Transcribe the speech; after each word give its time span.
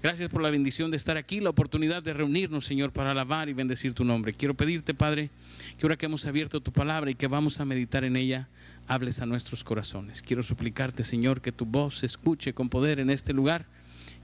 Gracias 0.00 0.30
por 0.30 0.42
la 0.42 0.50
bendición 0.50 0.92
de 0.92 0.96
estar 0.96 1.16
aquí, 1.16 1.40
la 1.40 1.50
oportunidad 1.50 2.04
de 2.04 2.12
reunirnos, 2.12 2.64
Señor, 2.64 2.92
para 2.92 3.10
alabar 3.10 3.48
y 3.48 3.52
bendecir 3.52 3.94
tu 3.94 4.04
nombre. 4.04 4.32
Quiero 4.32 4.54
pedirte, 4.54 4.94
Padre, 4.94 5.28
que 5.76 5.86
ahora 5.86 5.96
que 5.96 6.06
hemos 6.06 6.24
abierto 6.24 6.60
tu 6.60 6.70
palabra 6.70 7.10
y 7.10 7.16
que 7.16 7.26
vamos 7.26 7.58
a 7.58 7.64
meditar 7.64 8.04
en 8.04 8.14
ella, 8.14 8.48
hables 8.86 9.20
a 9.20 9.26
nuestros 9.26 9.64
corazones. 9.64 10.22
Quiero 10.22 10.44
suplicarte, 10.44 11.02
Señor, 11.02 11.40
que 11.40 11.50
tu 11.50 11.66
voz 11.66 11.98
se 11.98 12.06
escuche 12.06 12.52
con 12.52 12.68
poder 12.68 13.00
en 13.00 13.10
este 13.10 13.32
lugar. 13.32 13.66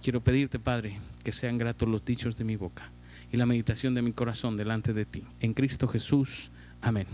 Quiero 0.01 0.21
pedirte, 0.21 0.61
Padre, 0.61 1.01
que 1.25 1.33
sean 1.33 1.59
gratos 1.59 1.89
los 1.89 2.05
dichos 2.05 2.37
de 2.37 2.45
mi 2.45 2.55
boca 2.55 2.89
y 3.33 3.37
la 3.37 3.47
meditación 3.47 3.95
de 3.95 4.03
mi 4.03 4.13
corazón 4.13 4.57
delante 4.57 4.93
de 4.93 5.07
ti. 5.07 5.25
En 5.41 5.55
Cristo 5.55 5.89
Jesús. 5.89 6.53
Amén. 6.83 7.09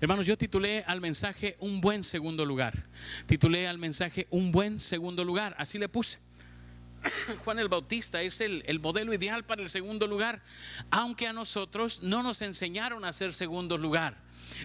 Hermanos, 0.00 0.26
yo 0.26 0.38
titulé 0.38 0.84
al 0.86 1.02
mensaje 1.02 1.56
un 1.60 1.82
buen 1.82 2.02
segundo 2.02 2.46
lugar. 2.46 2.82
Titulé 3.26 3.68
al 3.68 3.76
mensaje 3.76 4.26
un 4.30 4.52
buen 4.52 4.80
segundo 4.80 5.22
lugar. 5.22 5.54
Así 5.58 5.78
le 5.78 5.90
puse. 5.90 6.25
Juan 7.44 7.58
el 7.58 7.68
Bautista 7.68 8.22
es 8.22 8.40
el, 8.40 8.62
el, 8.66 8.80
modelo 8.80 9.12
ideal 9.12 9.44
para 9.44 9.62
el 9.62 9.68
segundo 9.68 10.06
lugar, 10.06 10.42
aunque 10.90 11.26
a 11.26 11.32
nosotros 11.32 12.02
no 12.02 12.22
nos 12.22 12.42
enseñaron 12.42 13.04
a 13.04 13.12
ser 13.12 13.32
segundo 13.32 13.76
lugar. 13.76 14.16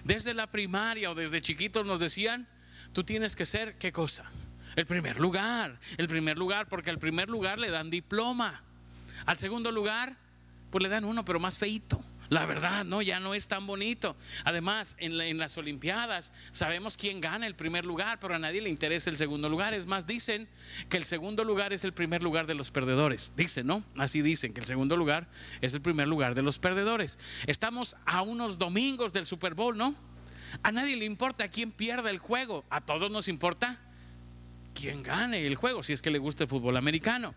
Desde 0.04 0.34
la 0.34 0.48
primaria 0.48 1.12
o 1.12 1.16
desde 1.16 1.42
chiquitos 1.42 1.86
nos 1.86 2.00
decían, 2.00 2.48
tú 2.94 3.04
tienes 3.04 3.36
que 3.36 3.46
ser 3.46 3.78
qué 3.78 3.92
cosa? 3.92 4.30
El 4.76 4.86
primer 4.86 5.20
lugar, 5.20 5.80
el 5.98 6.08
primer 6.08 6.38
lugar, 6.38 6.70
porque 6.70 6.90
al 6.90 7.00
primer 7.00 7.30
lugar 7.30 7.60
le 7.60 7.70
dan 7.70 7.90
diploma. 7.90 8.64
Al 9.26 9.38
segundo 9.38 9.72
lugar, 9.72 10.18
pues 10.70 10.82
le 10.82 10.90
dan 10.90 11.04
uno, 11.04 11.26
pero 11.26 11.40
más 11.40 11.58
feito. 11.58 12.02
La 12.32 12.46
verdad, 12.46 12.86
no, 12.86 13.02
ya 13.02 13.20
no 13.20 13.34
es 13.34 13.50
tan 13.50 13.68
bonito. 13.68 14.16
Además, 14.46 14.96
en, 15.00 15.18
la, 15.18 15.26
en, 15.26 15.38
las 15.38 15.58
Olimpiadas 15.58 16.32
sabemos 16.52 16.96
quién 16.96 17.20
gana 17.20 17.46
el 17.46 17.56
primer 17.56 17.86
lugar, 17.86 18.22
pero 18.22 18.36
a 18.36 18.40
nadie 18.40 18.62
le 18.62 18.70
interesa 18.70 19.10
el 19.10 19.18
segundo 19.18 19.50
lugar. 19.50 19.74
Es 19.74 19.86
más, 19.86 20.08
dicen 20.08 20.48
que 20.88 20.96
el 20.96 21.04
segundo 21.04 21.44
lugar 21.44 21.74
es 21.74 21.84
el 21.84 21.92
primer 21.92 22.24
lugar 22.24 22.48
de 22.48 22.54
los 22.54 22.72
perdedores. 22.72 23.34
Dicen, 23.36 23.68
¿no? 23.68 23.84
Así 23.98 24.22
dicen, 24.22 24.54
que 24.54 24.62
el 24.62 24.66
segundo 24.66 24.96
lugar 24.96 25.28
es 25.60 25.74
el 25.74 25.82
primer 25.82 26.08
lugar 26.08 26.34
de 26.34 26.42
los 26.42 26.58
perdedores. 26.58 27.20
Estamos 27.48 27.98
a 28.06 28.22
unos 28.22 28.58
domingos 28.58 29.12
del 29.12 29.26
Super 29.26 29.54
Bowl, 29.54 29.78
¿no? 29.78 29.94
A 30.64 30.72
nadie 30.72 30.96
le 30.96 31.04
importa 31.04 31.50
quién 31.50 31.74
pierda 31.74 32.12
el 32.12 32.20
juego. 32.20 32.64
A 32.70 32.80
todos 32.80 33.12
nos 33.12 33.28
importa 33.28 33.78
quién 34.74 35.04
gane 35.04 35.46
el 35.46 35.56
juego, 35.56 35.84
si 35.84 35.92
es 35.92 36.02
que 36.02 36.12
le 36.12 36.18
gusta 36.18 36.46
el 36.46 36.50
fútbol 36.50 36.78
americano. 36.78 37.36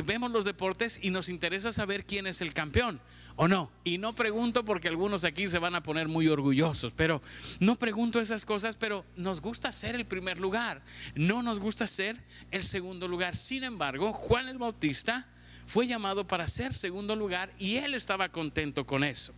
Vemos 0.00 0.30
los 0.30 0.46
deportes 0.46 0.98
y 1.02 1.10
nos 1.10 1.28
interesa 1.28 1.70
saber 1.70 2.06
quién 2.06 2.26
es 2.26 2.40
el 2.40 2.54
campeón 2.54 2.98
o 3.36 3.46
no. 3.46 3.70
Y 3.84 3.98
no 3.98 4.14
pregunto 4.14 4.64
porque 4.64 4.88
algunos 4.88 5.24
aquí 5.24 5.48
se 5.48 5.58
van 5.58 5.74
a 5.74 5.82
poner 5.82 6.08
muy 6.08 6.28
orgullosos, 6.28 6.94
pero 6.96 7.20
no 7.60 7.76
pregunto 7.76 8.18
esas 8.18 8.46
cosas, 8.46 8.76
pero 8.76 9.04
nos 9.16 9.42
gusta 9.42 9.70
ser 9.70 9.94
el 9.94 10.06
primer 10.06 10.40
lugar, 10.40 10.82
no 11.14 11.42
nos 11.42 11.60
gusta 11.60 11.86
ser 11.86 12.16
el 12.50 12.64
segundo 12.64 13.06
lugar. 13.06 13.36
Sin 13.36 13.64
embargo, 13.64 14.14
Juan 14.14 14.48
el 14.48 14.56
Bautista 14.56 15.28
fue 15.66 15.86
llamado 15.86 16.26
para 16.26 16.48
ser 16.48 16.72
segundo 16.72 17.14
lugar 17.14 17.52
y 17.58 17.76
él 17.76 17.92
estaba 17.94 18.30
contento 18.30 18.86
con 18.86 19.04
eso. 19.04 19.34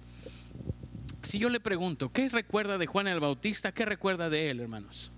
Si 1.23 1.39
yo 1.41 1.49
le 1.49 1.59
pregunto, 1.59 2.13
¿qué 2.13 2.29
recuerda 2.29 2.79
de 2.79 2.87
Juan 2.87 3.09
el 3.09 3.19
Bautista? 3.19 3.73
¿Qué 3.73 3.85
recuerda 3.85 4.31
de 4.31 4.51
él, 4.51 4.61
hermanos? 4.61 5.11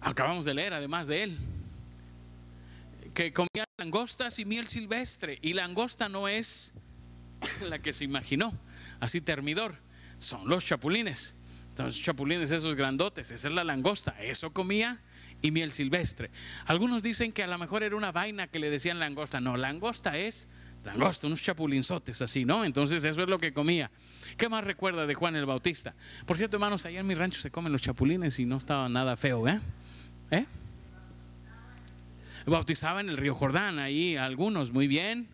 Acabamos 0.00 0.44
de 0.44 0.54
leer 0.54 0.74
además 0.74 1.08
de 1.08 1.24
él 1.24 1.38
que 3.14 3.32
comía 3.32 3.64
langostas 3.78 4.38
y 4.38 4.44
miel 4.44 4.68
silvestre. 4.68 5.38
Y 5.40 5.54
langosta 5.54 6.08
no 6.08 6.28
es 6.28 6.74
la 7.68 7.78
que 7.78 7.92
se 7.92 8.04
imaginó, 8.04 8.52
así 9.00 9.20
termidor, 9.20 9.76
son 10.18 10.48
los 10.48 10.64
chapulines. 10.64 11.36
Entonces, 11.70 12.02
chapulines, 12.02 12.50
esos 12.50 12.76
grandotes, 12.76 13.30
esa 13.30 13.48
es 13.48 13.54
la 13.54 13.64
langosta, 13.64 14.14
eso 14.20 14.52
comía 14.52 15.00
y 15.42 15.50
miel 15.50 15.72
silvestre. 15.72 16.30
Algunos 16.66 17.02
dicen 17.02 17.32
que 17.32 17.42
a 17.42 17.48
lo 17.48 17.58
mejor 17.58 17.82
era 17.82 17.96
una 17.96 18.12
vaina 18.12 18.46
que 18.46 18.60
le 18.60 18.70
decían 18.70 19.00
langosta. 19.00 19.40
No, 19.40 19.56
langosta 19.56 20.16
es 20.16 20.48
langosta, 20.84 21.26
unos 21.26 21.42
chapulinzotes 21.42 22.22
así, 22.22 22.44
¿no? 22.44 22.64
Entonces 22.64 23.02
eso 23.04 23.22
es 23.22 23.28
lo 23.28 23.38
que 23.38 23.52
comía. 23.52 23.90
¿Qué 24.36 24.48
más 24.48 24.64
recuerda 24.64 25.06
de 25.06 25.14
Juan 25.14 25.34
el 25.34 25.46
Bautista? 25.46 25.94
Por 26.26 26.36
cierto, 26.36 26.56
hermanos, 26.56 26.86
allá 26.86 27.00
en 27.00 27.06
mi 27.06 27.14
rancho 27.14 27.40
se 27.40 27.50
comen 27.50 27.72
los 27.72 27.82
chapulines 27.82 28.38
y 28.38 28.46
no 28.46 28.56
estaba 28.56 28.88
nada 28.88 29.16
feo, 29.16 29.48
¿eh? 29.48 29.60
¿Eh? 30.30 30.46
Bautizaba 32.50 33.00
en 33.00 33.08
el 33.08 33.16
río 33.16 33.34
Jordán, 33.34 33.78
ahí 33.78 34.16
algunos, 34.16 34.72
muy 34.72 34.86
bien. 34.86 35.28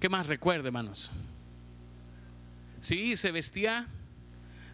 ¿Qué 0.00 0.08
más 0.08 0.28
recuerda, 0.28 0.68
hermanos? 0.68 1.10
Sí, 2.80 3.16
se 3.16 3.32
vestía 3.32 3.86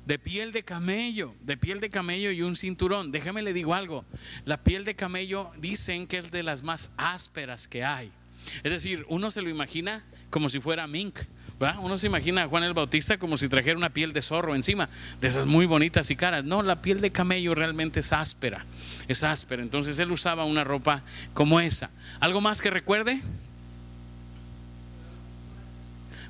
de 0.07 0.19
piel 0.19 0.53
de 0.53 0.63
camello, 0.63 1.35
de 1.41 1.57
piel 1.57 1.81
de 1.81 1.91
camello 1.91 2.31
y 2.31 2.43
un 2.43 2.57
cinturón. 2.57 3.11
Déjame 3.11 3.43
le 3.43 3.53
digo 3.53 3.75
algo, 3.75 4.05
la 4.45 4.63
piel 4.63 4.85
de 4.85 4.95
camello 4.95 5.51
dicen 5.59 6.07
que 6.07 6.19
es 6.19 6.31
de 6.31 6.43
las 6.43 6.63
más 6.63 6.93
ásperas 6.97 7.67
que 7.69 7.85
hay. 7.85 8.11
Es 8.63 8.71
decir, 8.71 9.07
uno 9.09 9.31
se 9.31 9.43
lo 9.43 9.49
imagina 9.49 10.05
como 10.31 10.49
si 10.49 10.61
fuera 10.61 10.87
mink. 10.87 11.19
Uno 11.81 11.97
se 11.97 12.07
imagina 12.07 12.43
a 12.43 12.49
Juan 12.49 12.65
el 12.65 12.75
Bautista 12.75 13.17
como 13.17 13.37
si 13.37 13.49
trajera 13.49 13.77
una 13.77 13.91
piel 13.91 14.13
de 14.13 14.21
zorro 14.21 14.55
encima, 14.55 14.89
de 15.21 15.29
esas 15.29 15.47
muy 15.47 15.67
bonitas 15.67 16.11
y 16.11 16.17
caras. 16.17 16.45
No, 16.45 16.63
la 16.63 16.83
piel 16.83 17.01
de 17.01 17.11
camello 17.11 17.55
realmente 17.55 18.01
es 18.01 18.13
áspera, 18.13 18.65
es 19.09 19.23
áspera. 19.23 19.63
Entonces 19.63 19.99
él 19.99 20.11
usaba 20.11 20.45
una 20.45 20.65
ropa 20.65 21.03
como 21.33 21.61
esa. 21.61 21.91
¿Algo 22.21 22.41
más 22.41 22.61
que 22.61 22.71
recuerde? 22.71 23.23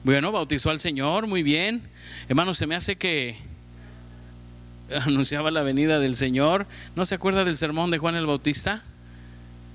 Bueno, 0.04 0.30
bautizó 0.30 0.70
al 0.70 0.80
Señor, 0.80 1.26
muy 1.26 1.42
bien. 1.42 1.82
Hermano, 2.28 2.52
se 2.52 2.66
me 2.66 2.74
hace 2.74 2.96
que 2.96 3.36
anunciaba 5.06 5.50
la 5.50 5.62
venida 5.62 5.98
del 5.98 6.16
Señor. 6.16 6.66
¿No 6.94 7.06
se 7.06 7.14
acuerda 7.14 7.44
del 7.44 7.56
sermón 7.56 7.90
de 7.90 7.98
Juan 7.98 8.14
el 8.14 8.26
Bautista? 8.26 8.82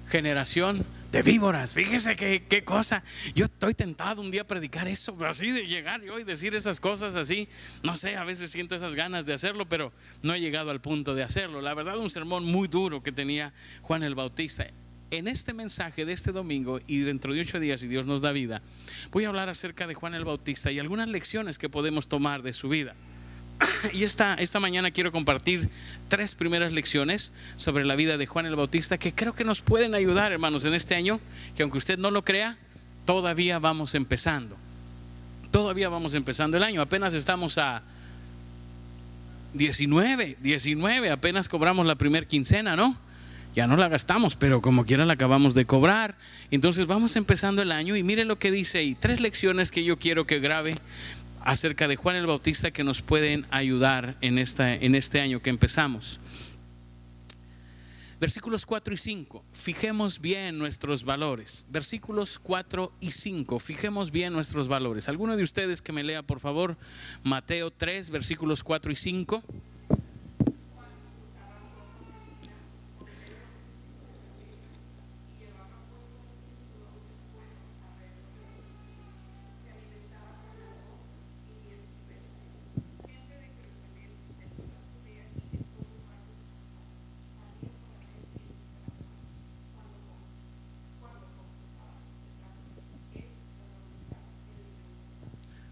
Generación 0.07 0.85
de 1.12 1.22
víboras. 1.22 1.74
Fíjese 1.74 2.16
qué, 2.16 2.44
qué, 2.47 2.64
cosa. 2.64 3.03
Yo 3.34 3.46
estoy 3.46 3.74
tentado 3.74 4.22
un 4.22 4.31
día 4.31 4.42
a 4.42 4.47
predicar 4.47 4.88
eso, 4.88 5.18
así 5.25 5.52
de 5.52 5.66
llegar 5.66 6.02
yo 6.03 6.20
y 6.20 6.24
decir 6.24 6.56
esas 6.56 6.80
cosas 6.80 7.16
así. 7.16 7.47
No 7.84 7.96
sé, 7.96 8.16
a 8.16 8.24
veces 8.24 8.52
siento 8.52 8.75
esas 8.75 8.96
ganas 8.96 9.25
de 9.25 9.34
hacerlo, 9.34 9.68
pero 9.68 9.92
no 10.22 10.34
he 10.34 10.40
llegado 10.40 10.72
al 10.72 10.81
punto 10.81 11.16
de 11.16 11.24
hacerlo. 11.24 11.62
La 11.62 11.74
verdad, 11.74 11.97
un 11.97 12.09
sermón 12.09 12.46
muy 12.46 12.68
duro 12.68 13.02
que 13.02 13.12
tenía 13.12 13.53
Juan 13.81 14.03
el 14.03 14.16
Bautista. 14.16 14.68
En 15.12 15.28
este 15.28 15.53
mensaje 15.53 16.06
de 16.06 16.14
este 16.14 16.31
domingo 16.31 16.80
y 16.86 17.00
dentro 17.00 17.34
de 17.34 17.41
ocho 17.41 17.59
días, 17.59 17.81
si 17.81 17.88
Dios 17.88 18.06
nos 18.06 18.22
da 18.22 18.31
vida, 18.31 18.62
voy 19.12 19.26
a 19.26 19.30
hablar 19.30 19.50
acerca 19.50 19.88
de 19.88 19.96
Juan 19.96 20.14
el 20.14 20.24
Bautista 20.24 20.72
y 20.72 20.78
algunas 20.78 21.09
lecciones 21.09 21.58
que 21.58 21.68
podemos 21.68 22.09
tomar 22.09 22.44
de 22.44 22.53
su 22.53 22.70
vida. 22.70 22.94
Y 23.94 24.03
esta, 24.03 24.35
esta 24.35 24.59
mañana 24.59 24.91
quiero 24.91 25.12
compartir 25.12 25.69
tres 26.07 26.35
primeras 26.35 26.74
lecciones 26.74 27.34
sobre 27.56 27.85
la 27.85 27.96
vida 27.96 28.18
de 28.18 28.25
Juan 28.25 28.46
el 28.46 28.56
Bautista 28.56 28.97
que 28.97 29.13
creo 29.13 29.34
que 29.34 29.44
nos 29.44 29.62
pueden 29.62 29.96
ayudar, 29.96 30.31
hermanos, 30.31 30.66
en 30.66 30.74
este 30.74 30.96
año, 30.96 31.19
que 31.56 31.63
aunque 31.63 31.78
usted 31.78 31.97
no 31.97 32.12
lo 32.12 32.24
crea, 32.24 32.58
todavía 33.06 33.59
vamos 33.59 33.96
empezando. 33.96 34.58
Todavía 35.52 35.90
vamos 35.90 36.13
empezando 36.13 36.58
el 36.58 36.63
año, 36.63 36.81
apenas 36.81 37.13
estamos 37.13 37.58
a 37.58 37.81
19, 39.53 40.38
19, 40.40 41.09
apenas 41.09 41.50
cobramos 41.50 41.85
la 41.88 41.96
primer 41.96 42.28
quincena, 42.28 42.75
¿no? 42.75 42.96
Ya 43.56 43.66
no 43.66 43.78
la 43.78 43.88
gastamos, 43.88 44.35
pero 44.35 44.62
como 44.62 44.85
quiera 44.85 45.06
la 45.06 45.13
acabamos 45.13 45.56
de 45.56 45.66
cobrar. 45.66 46.16
Entonces 46.52 46.85
vamos 46.85 47.16
empezando 47.16 47.63
el 47.63 47.72
año 47.72 47.96
y 47.96 48.03
mire 48.03 48.24
lo 48.24 48.38
que 48.38 48.52
dice 48.52 48.78
ahí. 48.78 48.96
Tres 48.96 49.19
lecciones 49.19 49.72
que 49.72 49.84
yo 49.84 49.97
quiero 49.97 50.28
que 50.28 50.40
grabe 50.40 50.75
acerca 51.44 51.88
de 51.88 51.95
Juan 51.95 52.16
el 52.16 52.27
Bautista 52.27 52.72
que 52.72 52.83
nos 52.83 53.01
pueden 53.01 53.45
ayudar 53.50 54.17
en, 54.22 54.39
esta, 54.39 54.73
en 54.73 54.95
este 54.95 55.22
año 55.22 55.41
que 55.41 55.50
empezamos. 55.50 56.19
Versículos 58.19 58.66
4 58.66 58.94
y 58.94 58.97
5, 58.97 59.44
fijemos 59.53 60.19
bien 60.19 60.57
nuestros 60.57 61.05
valores. 61.05 61.66
Versículos 61.69 62.38
4 62.38 62.91
y 62.99 63.11
5, 63.11 63.59
fijemos 63.59 64.11
bien 64.11 64.33
nuestros 64.33 64.67
valores. 64.67 65.07
¿Alguno 65.07 65.38
de 65.38 65.44
ustedes 65.44 65.81
que 65.81 65.94
me 65.94 66.03
lea, 66.03 66.22
por 66.22 66.41
favor, 66.41 66.75
Mateo 67.23 67.72
3, 67.72 68.09
versículos 68.09 68.61
4 68.61 68.91
y 68.91 68.95
5? 68.97 69.41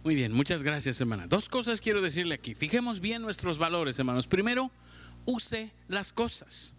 Muy 0.08 0.16
bien, 0.16 0.32
muchas 0.32 0.64
gracias, 0.64 1.02
hermana. 1.02 1.28
Dos 1.28 1.50
cosas 1.50 1.82
quiero 1.82 2.02
decirle 2.02 2.34
aquí. 2.34 2.56
Fijemos 2.56 3.02
bien 3.02 3.22
nuestros 3.22 3.58
valores, 3.58 4.00
hermanos. 4.00 4.30
Primero, 4.30 4.72
use 5.26 5.70
las 5.90 6.14
cosas. 6.14 6.76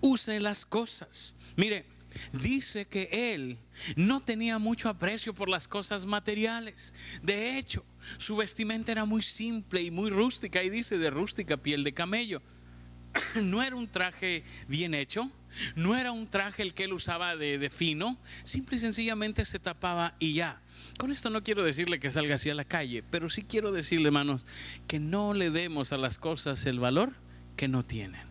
Use 0.00 0.40
las 0.40 0.66
cosas. 0.66 1.36
Mire, 1.54 1.84
dice 2.32 2.86
que 2.86 3.34
él 3.34 3.56
no 3.94 4.20
tenía 4.20 4.58
mucho 4.58 4.88
aprecio 4.88 5.32
por 5.32 5.48
las 5.48 5.68
cosas 5.68 6.06
materiales. 6.06 6.92
De 7.22 7.56
hecho, 7.56 7.84
su 8.18 8.34
vestimenta 8.34 8.90
era 8.90 9.04
muy 9.04 9.22
simple 9.22 9.80
y 9.80 9.92
muy 9.92 10.10
rústica. 10.10 10.60
Y 10.64 10.68
dice 10.68 10.98
de 10.98 11.10
rústica 11.10 11.56
piel 11.58 11.84
de 11.84 11.94
camello. 11.94 12.42
No 13.44 13.62
era 13.62 13.76
un 13.76 13.86
traje 13.86 14.42
bien 14.66 14.94
hecho, 14.94 15.30
No 15.76 15.96
era 15.96 16.12
un 16.12 16.28
traje 16.28 16.62
el 16.62 16.74
que 16.74 16.84
él 16.84 16.92
usaba 16.92 17.36
de, 17.36 17.70
fino, 17.70 18.18
simple 18.44 18.76
y 18.76 18.80
sencillamente 18.80 19.44
se 19.44 19.58
tapaba 19.58 20.14
y 20.18 20.34
ya. 20.34 20.60
Con 20.98 21.10
esto 21.10 21.30
no 21.30 21.42
quiero 21.42 21.64
decirle 21.64 22.00
que 22.00 22.10
salga 22.10 22.34
así 22.34 22.50
a 22.50 22.54
la 22.54 22.64
calle, 22.64 23.02
pero 23.10 23.28
sí 23.28 23.42
quiero 23.42 23.72
decirle, 23.72 24.08
hermanos, 24.08 24.46
que 24.86 25.00
no 25.00 25.34
le 25.34 25.50
demos 25.50 25.92
a 25.92 25.98
las 25.98 26.18
cosas 26.18 26.66
el 26.66 26.80
valor 26.80 27.14
que 27.56 27.68
no 27.68 27.82
tienen. 27.82 28.26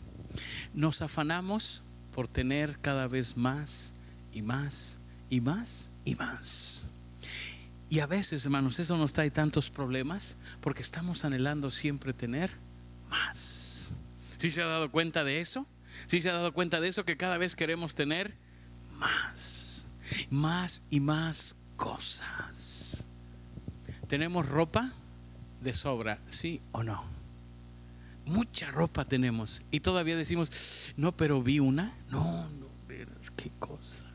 Nos 0.74 1.02
afanamos 1.02 1.84
por 2.14 2.28
tener 2.28 2.78
cada 2.80 3.08
vez 3.08 3.38
más 3.38 3.94
y 4.34 4.42
más 4.42 5.00
y 5.30 5.42
más 5.42 5.90
y 6.06 6.16
más. 6.16 6.88
Y 7.90 8.00
a 8.00 8.06
veces, 8.06 8.46
hermanos, 8.46 8.80
eso 8.80 8.98
nos 8.98 9.12
trae 9.12 9.32
tantos 9.32 9.70
problemas 9.70 10.38
porque 10.62 10.82
estamos 10.82 11.26
anhelando 11.26 11.70
siempre 11.72 12.14
tener 12.14 12.50
más. 13.10 13.96
¿Sí 14.38 14.50
se 14.50 14.62
ha 14.62 14.66
dado 14.66 14.90
cuenta 14.92 15.24
de 15.24 15.42
eso? 15.42 15.68
¿Sí 16.12 16.22
se 16.22 16.30
ha 16.30 16.34
dado 16.34 16.54
cuenta 16.54 16.82
de 16.82 16.90
eso? 16.90 17.06
Que 17.06 17.16
cada 17.16 17.38
vez 17.38 17.56
queremos 17.56 17.96
tener 17.96 18.34
más, 18.98 19.88
más 20.30 20.82
y 20.90 21.00
más 21.00 21.56
cosas. 21.78 23.06
¿Tenemos 24.10 24.50
ropa 24.50 24.92
de 25.62 25.74
sobra? 25.74 26.20
¿Sí 26.28 26.60
o 26.74 26.84
no? 26.84 27.02
Mucha 28.26 28.72
ropa 28.72 29.06
tenemos. 29.06 29.64
Y 29.72 29.80
todavía 29.80 30.18
decimos, 30.18 30.92
no, 30.98 31.14
pero 31.14 31.42
vi 31.42 31.62
una. 31.62 31.94
No, 32.10 32.50
no, 32.60 32.68
verás 32.90 33.32
qué 33.32 33.50
cosa. 33.58 34.06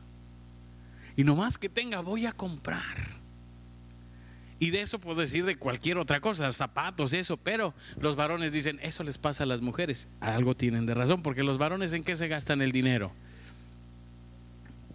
Y 1.15 1.23
nomás 1.23 1.57
que 1.57 1.67
tenga, 1.67 2.01
voy 2.01 2.27
a 2.27 2.31
comprar. 2.31 2.95
Y 4.59 4.71
de 4.71 4.81
eso 4.81 4.99
puedo 4.99 5.21
decir 5.21 5.45
de 5.45 5.55
cualquier 5.55 5.97
otra 5.99 6.19
cosa, 6.19 6.51
zapatos, 6.51 7.13
eso, 7.13 7.37
pero 7.37 7.75
los 7.99 8.15
varones 8.15 8.51
dicen, 8.51 8.79
eso 8.81 9.03
les 9.03 9.17
pasa 9.17 9.43
a 9.43 9.47
las 9.47 9.61
mujeres. 9.61 10.09
Algo 10.19 10.55
tienen 10.55 10.85
de 10.85 10.95
razón, 10.95 11.21
porque 11.21 11.43
los 11.43 11.57
varones 11.57 11.93
en 11.93 12.03
qué 12.03 12.15
se 12.15 12.27
gastan 12.27 12.61
el 12.61 12.71
dinero? 12.71 13.11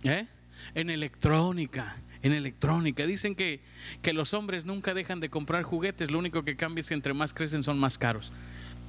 ¿Eh? 0.02 0.26
En 0.74 0.90
electrónica, 0.90 1.96
en 2.22 2.32
electrónica. 2.32 3.06
Dicen 3.06 3.36
que, 3.36 3.60
que 4.02 4.12
los 4.12 4.34
hombres 4.34 4.64
nunca 4.64 4.94
dejan 4.94 5.20
de 5.20 5.30
comprar 5.30 5.62
juguetes, 5.62 6.10
lo 6.10 6.18
único 6.18 6.44
que 6.44 6.56
cambia 6.56 6.80
es 6.80 6.88
que 6.88 6.94
entre 6.94 7.14
más 7.14 7.32
crecen 7.32 7.62
son 7.62 7.78
más 7.78 7.98
caros. 7.98 8.32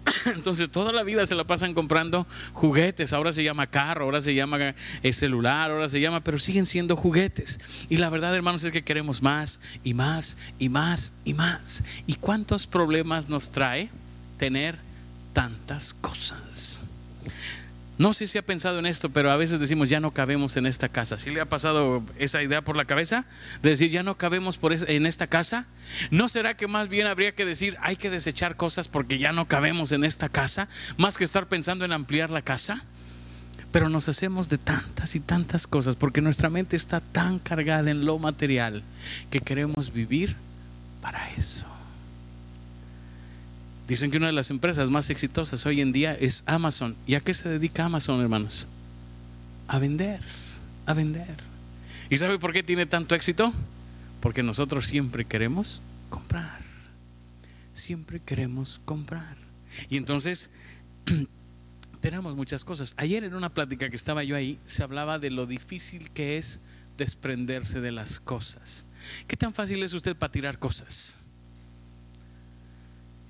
Entonces 0.26 0.70
toda 0.70 0.92
la 0.92 1.04
vida 1.04 1.26
se 1.26 1.36
la 1.36 1.44
pasan 1.44 1.74
comprando 1.74 2.26
juguetes. 2.54 3.14
Ahora 3.14 3.32
se 3.32 3.44
llama 3.44 3.68
carro, 3.68 4.06
ahora 4.06 4.22
se 4.22 4.34
llama 4.34 4.74
eh, 5.04 5.14
celular, 5.14 5.72
ahora 5.72 5.90
se 5.90 6.02
llama, 6.02 6.24
pero 6.24 6.40
siguen 6.40 6.66
siendo 6.66 6.96
juguetes. 6.96 7.60
Y 7.90 7.98
la 7.98 8.10
verdad, 8.10 8.36
hermanos, 8.36 8.64
es 8.64 8.72
que 8.72 8.84
queremos 8.84 9.22
más 9.22 9.62
y 9.84 9.94
más 9.94 10.38
y 10.60 10.70
más 10.70 11.14
y 11.26 11.34
más. 11.34 11.84
¿Y 12.08 12.16
cuántos 12.16 12.68
problemas 12.68 13.30
nos 13.30 13.52
trae 13.52 13.90
tener 14.38 14.78
tantas 15.34 15.94
cosas? 15.94 16.82
No 17.98 18.12
sé 18.14 18.26
si 18.26 18.40
ha 18.40 18.42
pensado 18.42 18.80
en 18.80 18.88
esto, 18.88 19.12
pero 19.12 19.30
a 19.30 19.38
veces 19.38 19.60
decimos, 19.60 19.88
ya 19.88 20.00
no 20.00 20.12
cabemos 20.12 20.58
en 20.58 20.66
esta 20.66 20.90
casa. 20.90 21.20
¿Sí 21.20 21.30
le 21.30 21.42
ha 21.42 21.46
pasado 21.46 22.04
esa 22.18 22.42
idea 22.42 22.64
por 22.64 22.76
la 22.76 22.86
cabeza? 22.86 23.26
De 23.62 23.70
decir, 23.70 23.92
ya 23.92 24.02
no 24.02 24.18
cabemos 24.18 24.58
por 24.58 24.74
en 24.74 25.06
esta 25.06 25.28
casa. 25.28 25.68
¿No 26.10 26.28
será 26.28 26.58
que 26.58 26.68
más 26.68 26.90
bien 26.90 27.06
habría 27.06 27.36
que 27.36 27.46
decir, 27.46 27.78
hay 27.82 27.96
que 27.96 28.10
desechar 28.10 28.56
cosas 28.56 28.88
porque 28.88 29.20
ya 29.20 29.32
no 29.32 29.48
cabemos 29.48 29.92
en 29.92 30.04
esta 30.04 30.28
casa? 30.28 30.68
Más 30.98 31.18
que 31.18 31.24
estar 31.24 31.48
pensando 31.48 31.86
en 31.86 31.92
ampliar 31.92 32.32
la 32.32 32.42
casa. 32.42 32.84
Pero 33.72 33.90
nos 33.90 34.10
hacemos 34.10 34.50
de 34.50 34.58
tantas 34.58 35.16
y 35.16 35.20
tantas 35.20 35.66
cosas 35.66 35.96
porque 35.96 36.22
nuestra 36.22 36.50
mente 36.50 36.76
está 36.76 37.00
tan 37.00 37.40
cargada 37.40 37.90
en 37.90 38.06
lo 38.06 38.20
material 38.20 38.84
que 39.32 39.40
queremos 39.40 39.94
vivir 39.94 40.36
para 41.02 41.32
eso. 41.32 41.73
Dicen 43.88 44.12
que 44.12 44.18
una 44.18 44.28
de 44.28 44.34
las 44.34 44.50
empresas 44.50 44.90
más 44.90 45.10
exitosas 45.10 45.66
hoy 45.66 45.82
en 45.82 45.92
día 45.92 46.14
es 46.14 46.44
Amazon. 46.46 46.96
¿Y 47.06 47.16
a 47.16 47.20
qué 47.20 47.34
se 47.34 47.50
dedica 47.50 47.86
Amazon, 47.86 48.22
hermanos? 48.22 48.68
A 49.68 49.78
vender, 49.80 50.22
a 50.86 50.94
vender. 50.94 51.36
¿Y 52.10 52.18
sabe 52.18 52.40
por 52.40 52.54
qué 52.54 52.64
tiene 52.64 52.86
tanto 52.86 53.14
éxito? 53.16 53.52
Porque 54.22 54.42
nosotros 54.42 54.86
siempre 54.86 55.26
queremos 55.26 55.82
comprar. 56.10 56.62
Siempre 57.74 58.22
queremos 58.22 58.80
comprar. 58.86 59.36
Y 59.90 59.98
entonces 59.98 60.50
tenemos 62.00 62.36
muchas 62.36 62.64
cosas. 62.64 62.94
Ayer 62.98 63.26
en 63.26 63.36
una 63.36 63.50
plática 63.50 63.90
que 63.90 63.96
estaba 63.98 64.24
yo 64.24 64.36
ahí, 64.36 64.60
se 64.66 64.84
hablaba 64.84 65.20
de 65.20 65.30
lo 65.30 65.46
difícil 65.46 66.10
que 66.12 66.38
es 66.38 66.62
desprenderse 66.98 67.82
de 67.82 67.92
las 67.92 68.20
cosas. 68.20 68.86
¿Qué 69.28 69.36
tan 69.36 69.54
fácil 69.54 69.84
es 69.84 69.94
usted 69.94 70.16
para 70.16 70.32
tirar 70.32 70.60
cosas? 70.60 71.18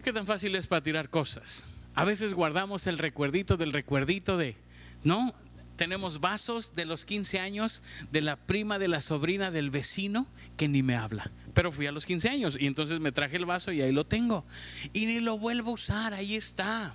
¿Qué 0.03 0.11
tan 0.11 0.27
fácil 0.27 0.53
es 0.55 0.67
para 0.67 0.83
tirar 0.83 1.09
cosas? 1.09 1.65
A 1.95 2.03
veces 2.03 2.33
guardamos 2.33 2.87
el 2.87 2.97
recuerdito 2.97 3.55
del 3.55 3.71
recuerdito 3.71 4.37
de, 4.37 4.55
¿no? 5.03 5.33
Tenemos 5.77 6.19
vasos 6.19 6.75
de 6.75 6.85
los 6.85 7.05
15 7.05 7.39
años 7.39 7.81
de 8.11 8.21
la 8.21 8.35
prima 8.35 8.79
de 8.79 8.87
la 8.89 8.99
sobrina 8.99 9.49
del 9.49 9.69
vecino 9.69 10.27
que 10.57 10.67
ni 10.67 10.83
me 10.83 10.95
habla. 10.95 11.31
Pero 11.53 11.71
fui 11.71 11.85
a 11.87 11.91
los 11.91 12.05
15 12.05 12.29
años 12.29 12.57
y 12.59 12.67
entonces 12.67 12.99
me 12.99 13.11
traje 13.11 13.37
el 13.37 13.45
vaso 13.45 13.71
y 13.71 13.81
ahí 13.81 13.91
lo 13.91 14.05
tengo. 14.05 14.43
Y 14.91 15.05
ni 15.05 15.19
lo 15.19 15.37
vuelvo 15.37 15.71
a 15.71 15.73
usar, 15.73 16.13
ahí 16.13 16.35
está. 16.35 16.93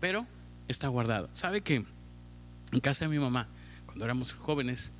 Pero 0.00 0.26
está 0.66 0.88
guardado. 0.88 1.30
¿Sabe 1.32 1.60
que 1.60 1.84
en 2.72 2.80
casa 2.80 3.04
de 3.04 3.10
mi 3.10 3.18
mamá, 3.18 3.46
cuando 3.86 4.04
éramos 4.04 4.34
jóvenes, 4.34 4.92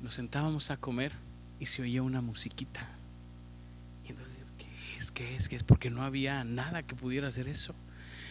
nos 0.00 0.14
sentábamos 0.14 0.70
a 0.70 0.76
comer 0.76 1.12
y 1.60 1.66
se 1.66 1.82
oía 1.82 2.02
una 2.02 2.22
musiquita? 2.22 2.86
Y 4.04 4.08
entonces 4.10 4.38
¿qué 4.58 4.66
es? 5.10 5.48
¿Qué 5.48 5.56
es? 5.56 5.62
Porque 5.62 5.90
no 5.90 6.02
había 6.02 6.44
nada 6.44 6.82
que 6.82 6.94
pudiera 6.94 7.28
hacer 7.28 7.48
eso. 7.48 7.74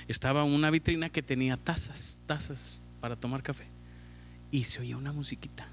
Estaba 0.07 0.43
una 0.43 0.69
vitrina 0.69 1.09
que 1.09 1.21
tenía 1.21 1.57
tazas, 1.57 2.19
tazas 2.25 2.81
para 2.99 3.15
tomar 3.15 3.43
café. 3.43 3.65
Y 4.51 4.63
se 4.63 4.81
oía 4.81 4.97
una 4.97 5.13
musiquita. 5.13 5.67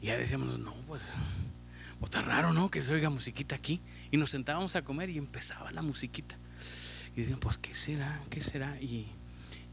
Y 0.00 0.06
ya 0.06 0.16
decíamos, 0.16 0.58
no, 0.58 0.74
pues, 0.86 1.14
pues, 1.98 2.10
está 2.10 2.22
raro, 2.22 2.52
¿no? 2.52 2.70
Que 2.70 2.82
se 2.82 2.92
oiga 2.92 3.10
musiquita 3.10 3.54
aquí. 3.54 3.80
Y 4.10 4.16
nos 4.16 4.30
sentábamos 4.30 4.76
a 4.76 4.82
comer 4.82 5.10
y 5.10 5.18
empezaba 5.18 5.70
la 5.72 5.82
musiquita. 5.82 6.36
Y 7.14 7.20
decían, 7.20 7.40
pues, 7.40 7.58
¿qué 7.58 7.74
será? 7.74 8.20
¿Qué 8.30 8.40
será? 8.40 8.80
Y, 8.80 9.06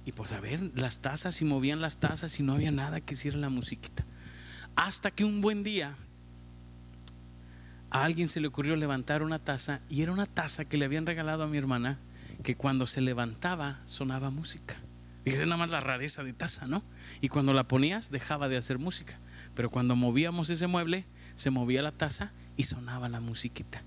y 0.06 0.12
pues 0.12 0.34
a 0.34 0.40
ver, 0.40 0.72
las 0.76 1.00
tazas 1.00 1.42
y 1.42 1.46
movían 1.46 1.82
las 1.82 2.00
tazas 2.00 2.40
y 2.40 2.44
no 2.44 2.54
había 2.54 2.72
nada 2.72 3.00
que 3.02 3.14
hiciera 3.14 3.38
la 3.38 3.50
musiquita. 3.50 4.06
Hasta 4.76 5.12
que 5.12 5.24
un 5.24 5.42
buen 5.42 5.64
día 5.64 5.98
a 7.92 8.04
alguien 8.04 8.30
se 8.30 8.40
le 8.40 8.48
ocurrió 8.48 8.76
levantar 8.76 9.24
una 9.24 9.40
taza 9.40 9.80
y 9.90 10.02
era 10.02 10.12
una 10.12 10.26
taza 10.26 10.66
que 10.66 10.78
le 10.78 10.86
habían 10.86 11.06
regalado 11.06 11.44
a 11.44 11.48
mi 11.48 11.58
hermana 11.58 11.98
que 12.44 12.56
cuando 12.56 12.88
se 12.88 13.02
levantaba 13.02 13.80
sonaba 13.86 14.30
música. 14.30 14.78
Fíjese 15.24 15.46
nada 15.46 15.58
más 15.58 15.70
la 15.70 15.80
rareza 15.80 16.24
de 16.24 16.34
taza, 16.34 16.68
¿no? 16.68 16.84
Y 17.22 17.30
cuando 17.30 17.54
la 17.54 17.68
ponías 17.68 18.12
dejaba 18.12 18.48
de 18.48 18.58
hacer 18.58 18.80
música. 18.80 19.18
Pero 19.56 19.70
cuando 19.70 19.96
movíamos 19.96 20.50
ese 20.50 20.68
mueble, 20.68 21.06
se 21.36 21.50
movía 21.50 21.82
la 21.82 21.92
taza 21.92 22.32
y 22.56 22.64
sonaba 22.64 23.10
la 23.10 23.20
musiquita. 23.20 23.82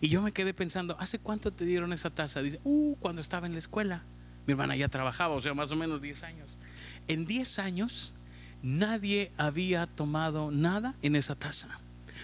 Y 0.00 0.08
yo 0.08 0.22
me 0.22 0.32
quedé 0.32 0.54
pensando, 0.54 0.96
¿hace 0.98 1.18
cuánto 1.18 1.52
te 1.52 1.64
dieron 1.64 1.92
esa 1.92 2.10
taza? 2.10 2.42
Dice, 2.42 2.60
uh, 2.64 2.96
cuando 2.96 3.20
estaba 3.20 3.46
en 3.46 3.52
la 3.52 3.58
escuela. 3.58 4.02
Mi 4.46 4.52
hermana 4.52 4.76
ya 4.76 4.88
trabajaba, 4.88 5.34
o 5.34 5.40
sea, 5.40 5.54
más 5.54 5.70
o 5.72 5.76
menos 5.76 6.00
10 6.00 6.22
años. 6.22 6.48
En 7.06 7.26
10 7.26 7.58
años 7.58 8.14
nadie 8.62 9.30
había 9.36 9.86
tomado 9.86 10.50
nada 10.50 10.94
en 11.02 11.16
esa 11.16 11.34
taza. 11.34 11.68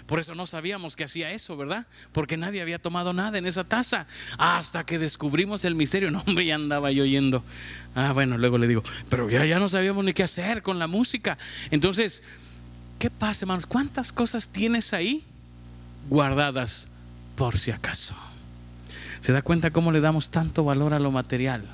Por 0.06 0.18
eso 0.18 0.34
no 0.34 0.46
sabíamos 0.46 0.96
que 0.96 1.04
hacía 1.04 1.30
eso, 1.30 1.56
¿verdad? 1.56 1.86
Porque 2.12 2.36
nadie 2.36 2.60
había 2.60 2.78
tomado 2.78 3.14
nada 3.14 3.38
en 3.38 3.46
esa 3.46 3.64
taza. 3.64 4.06
Hasta 4.36 4.84
que 4.84 4.98
descubrimos 4.98 5.64
el 5.64 5.74
misterio. 5.74 6.10
No, 6.10 6.20
hombre, 6.26 6.44
ya 6.44 6.56
andaba 6.56 6.90
yo 6.92 7.06
yendo. 7.06 7.42
Ah, 7.94 8.12
bueno, 8.12 8.36
luego 8.36 8.58
le 8.58 8.66
digo, 8.66 8.82
pero 9.08 9.30
ya, 9.30 9.46
ya 9.46 9.58
no 9.58 9.68
sabíamos 9.68 10.04
ni 10.04 10.12
qué 10.12 10.22
hacer 10.22 10.62
con 10.62 10.78
la 10.78 10.86
música. 10.86 11.38
Entonces, 11.70 12.22
¿qué 12.98 13.10
pasa, 13.10 13.44
hermanos? 13.44 13.66
¿Cuántas 13.66 14.12
cosas 14.12 14.48
tienes 14.48 14.92
ahí 14.92 15.24
guardadas 16.10 16.88
por 17.36 17.56
si 17.56 17.70
acaso? 17.70 18.14
¿Se 19.20 19.32
da 19.32 19.40
cuenta 19.40 19.70
cómo 19.70 19.90
le 19.90 20.02
damos 20.02 20.30
tanto 20.30 20.64
valor 20.64 20.92
a 20.92 20.98
lo 20.98 21.10
material? 21.12 21.64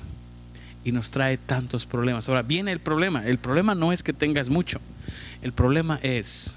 Y 0.85 0.93
nos 0.93 1.11
trae 1.11 1.37
tantos 1.37 1.85
problemas. 1.85 2.29
Ahora, 2.29 2.43
viene 2.43 2.71
el 2.71 2.79
problema. 2.79 3.25
El 3.25 3.39
problema 3.39 3.75
no 3.75 3.91
es 3.91 4.03
que 4.03 4.13
tengas 4.13 4.49
mucho. 4.49 4.79
El 5.41 5.51
problema 5.51 5.99
es 6.01 6.55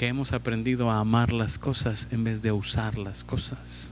que 0.00 0.06
hemos 0.06 0.32
aprendido 0.32 0.90
a 0.90 0.98
amar 0.98 1.30
las 1.30 1.58
cosas 1.58 2.08
en 2.10 2.24
vez 2.24 2.40
de 2.40 2.52
usar 2.52 2.96
las 2.96 3.22
cosas. 3.22 3.90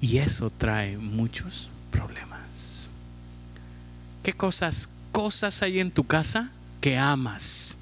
Y 0.00 0.18
eso 0.18 0.48
trae 0.48 0.96
muchos 0.96 1.70
problemas. 1.90 2.88
¿Qué 4.22 4.32
cosas, 4.32 4.90
cosas 5.10 5.60
hay 5.64 5.80
en 5.80 5.90
tu 5.90 6.04
casa 6.04 6.52
que 6.80 6.98
amas? 6.98 7.80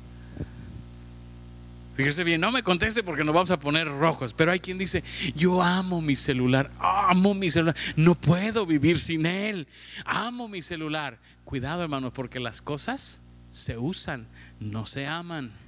Fíjese 1.95 2.25
bien, 2.25 2.41
no 2.41 2.50
me 2.53 2.62
conteste 2.62 3.03
porque 3.03 3.23
nos 3.23 3.35
vamos 3.35 3.50
a 3.50 3.61
poner 3.61 3.87
rojos, 3.87 4.33
pero 4.33 4.50
hay 4.50 4.61
quien 4.61 4.79
dice, 4.79 5.05
yo 5.37 5.62
amo 5.62 6.00
mi 6.00 6.17
celular, 6.17 6.71
amo 6.79 7.35
mi 7.35 7.50
celular, 7.50 7.77
no 7.97 8.15
puedo 8.15 8.65
vivir 8.65 8.99
sin 8.99 9.27
él, 9.27 9.69
amo 10.07 10.49
mi 10.49 10.62
celular. 10.62 11.19
Cuidado 11.45 11.83
hermanos, 11.83 12.12
porque 12.15 12.41
las 12.41 12.62
cosas 12.62 13.21
se 13.50 13.77
usan, 13.77 14.27
no 14.59 14.87
se 14.87 15.07
aman. 15.07 15.60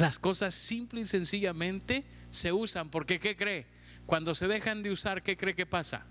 Las 0.00 0.18
cosas 0.18 0.54
simple 0.54 1.02
y 1.02 1.04
sencillamente 1.04 2.06
se 2.30 2.54
usan 2.54 2.88
porque 2.88 3.20
¿qué 3.20 3.36
cree? 3.36 3.66
Cuando 4.06 4.34
se 4.34 4.48
dejan 4.48 4.82
de 4.82 4.90
usar, 4.90 5.22
¿qué 5.22 5.36
cree 5.36 5.54
que 5.54 5.66
pasa? 5.66 6.06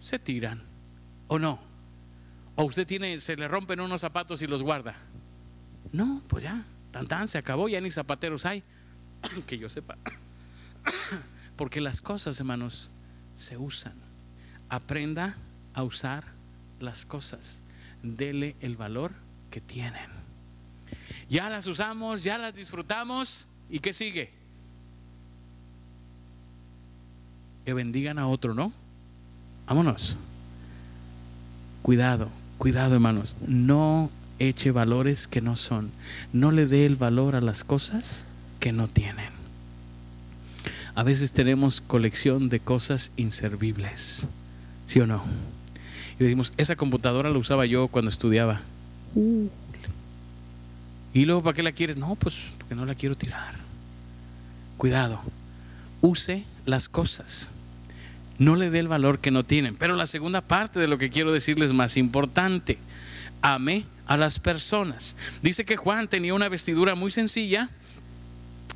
Se 0.00 0.18
tiran 0.18 0.62
o 1.28 1.38
no. 1.38 1.58
O 2.56 2.64
usted 2.64 2.86
tiene, 2.86 3.18
se 3.20 3.36
le 3.36 3.48
rompen 3.48 3.80
unos 3.80 4.02
zapatos 4.02 4.42
y 4.42 4.46
los 4.46 4.62
guarda. 4.62 4.94
No, 5.92 6.22
pues 6.28 6.44
ya, 6.44 6.62
tan 6.92 7.08
tan, 7.08 7.26
se 7.26 7.38
acabó, 7.38 7.70
ya 7.70 7.80
ni 7.80 7.90
zapateros 7.90 8.44
hay, 8.44 8.62
que 9.46 9.56
yo 9.56 9.70
sepa. 9.70 9.96
Porque 11.56 11.80
las 11.80 12.02
cosas, 12.02 12.38
hermanos, 12.38 12.90
se 13.34 13.56
usan. 13.56 13.94
Aprenda 14.68 15.38
a 15.72 15.84
usar 15.84 16.24
las 16.80 17.06
cosas. 17.06 17.62
Dele 18.02 18.56
el 18.60 18.76
valor 18.76 19.10
que 19.50 19.62
tienen. 19.62 20.13
Ya 21.28 21.48
las 21.50 21.66
usamos, 21.66 22.22
ya 22.22 22.38
las 22.38 22.54
disfrutamos. 22.54 23.48
¿Y 23.70 23.78
qué 23.78 23.92
sigue? 23.92 24.30
Que 27.64 27.72
bendigan 27.72 28.18
a 28.18 28.26
otro, 28.26 28.54
¿no? 28.54 28.72
Vámonos. 29.66 30.16
Cuidado, 31.82 32.28
cuidado 32.58 32.94
hermanos. 32.94 33.36
No 33.46 34.10
eche 34.38 34.70
valores 34.70 35.28
que 35.28 35.40
no 35.40 35.56
son. 35.56 35.90
No 36.32 36.50
le 36.50 36.66
dé 36.66 36.86
el 36.86 36.96
valor 36.96 37.36
a 37.36 37.40
las 37.40 37.64
cosas 37.64 38.26
que 38.60 38.72
no 38.72 38.88
tienen. 38.88 39.32
A 40.94 41.02
veces 41.02 41.32
tenemos 41.32 41.80
colección 41.80 42.48
de 42.48 42.60
cosas 42.60 43.12
inservibles. 43.16 44.28
¿Sí 44.84 45.00
o 45.00 45.06
no? 45.06 45.22
Y 46.18 46.22
decimos, 46.22 46.52
esa 46.56 46.76
computadora 46.76 47.30
la 47.30 47.38
usaba 47.38 47.66
yo 47.66 47.88
cuando 47.88 48.10
estudiaba. 48.10 48.60
Y 51.14 51.24
luego, 51.24 51.42
¿para 51.42 51.54
qué 51.54 51.62
la 51.62 51.72
quieres? 51.72 51.96
No, 51.96 52.16
pues 52.16 52.48
porque 52.58 52.74
no 52.74 52.84
la 52.84 52.94
quiero 52.94 53.14
tirar. 53.14 53.54
Cuidado, 54.76 55.20
use 56.00 56.44
las 56.66 56.88
cosas. 56.88 57.50
No 58.38 58.56
le 58.56 58.68
dé 58.68 58.80
el 58.80 58.88
valor 58.88 59.20
que 59.20 59.30
no 59.30 59.44
tienen. 59.44 59.76
Pero 59.76 59.94
la 59.94 60.06
segunda 60.06 60.42
parte 60.42 60.80
de 60.80 60.88
lo 60.88 60.98
que 60.98 61.10
quiero 61.10 61.32
decirles 61.32 61.70
es 61.70 61.74
más 61.74 61.96
importante. 61.96 62.78
Ame 63.42 63.84
a 64.06 64.16
las 64.16 64.40
personas. 64.40 65.16
Dice 65.40 65.64
que 65.64 65.76
Juan 65.76 66.08
tenía 66.08 66.34
una 66.34 66.48
vestidura 66.48 66.96
muy 66.96 67.12
sencilla 67.12 67.70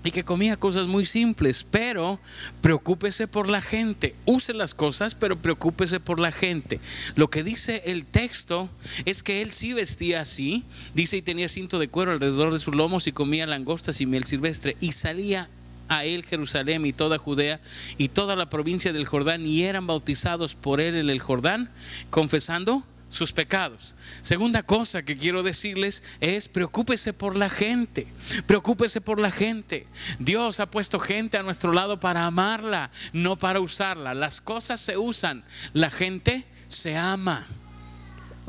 y 0.08 0.10
que 0.10 0.24
comía 0.24 0.56
cosas 0.56 0.86
muy 0.86 1.04
simples, 1.04 1.66
pero 1.70 2.18
preocúpese 2.62 3.28
por 3.28 3.46
la 3.46 3.60
gente. 3.60 4.14
Use 4.24 4.54
las 4.54 4.74
cosas, 4.74 5.14
pero 5.14 5.36
preocúpese 5.36 6.00
por 6.00 6.18
la 6.18 6.32
gente. 6.32 6.80
Lo 7.14 7.28
que 7.28 7.42
dice 7.42 7.82
el 7.84 8.06
texto 8.06 8.70
es 9.04 9.22
que 9.22 9.42
él 9.42 9.52
sí 9.52 9.74
vestía 9.74 10.22
así. 10.22 10.64
Dice 10.94 11.18
y 11.18 11.22
tenía 11.22 11.50
cinto 11.50 11.78
de 11.78 11.88
cuero 11.88 12.12
alrededor 12.12 12.54
de 12.54 12.58
sus 12.58 12.74
lomos 12.74 13.06
y 13.06 13.12
comía 13.12 13.46
langostas 13.46 14.00
y 14.00 14.06
miel 14.06 14.24
silvestre 14.24 14.78
y 14.80 14.92
salía 14.92 15.50
a 15.88 16.06
él 16.06 16.24
Jerusalén 16.24 16.86
y 16.86 16.94
toda 16.94 17.18
Judea 17.18 17.60
y 17.98 18.08
toda 18.08 18.34
la 18.34 18.48
provincia 18.48 18.94
del 18.94 19.04
Jordán 19.04 19.44
y 19.44 19.64
eran 19.64 19.86
bautizados 19.86 20.54
por 20.54 20.80
él 20.80 20.94
en 20.94 21.10
el 21.10 21.20
Jordán, 21.20 21.68
confesando 22.08 22.82
sus 23.08 23.32
pecados. 23.32 23.96
Segunda 24.22 24.62
cosa 24.62 25.02
que 25.02 25.16
quiero 25.16 25.42
decirles 25.42 26.02
es 26.20 26.48
preocúpese 26.48 27.12
por 27.12 27.36
la 27.36 27.48
gente, 27.48 28.06
preocúpese 28.46 29.00
por 29.00 29.20
la 29.20 29.30
gente. 29.30 29.86
Dios 30.18 30.60
ha 30.60 30.70
puesto 30.70 31.00
gente 31.00 31.38
a 31.38 31.42
nuestro 31.42 31.72
lado 31.72 32.00
para 32.00 32.26
amarla, 32.26 32.90
no 33.12 33.36
para 33.36 33.60
usarla. 33.60 34.14
Las 34.14 34.40
cosas 34.40 34.80
se 34.80 34.96
usan, 34.96 35.44
la 35.72 35.90
gente 35.90 36.44
se 36.68 36.96
ama. 36.96 37.46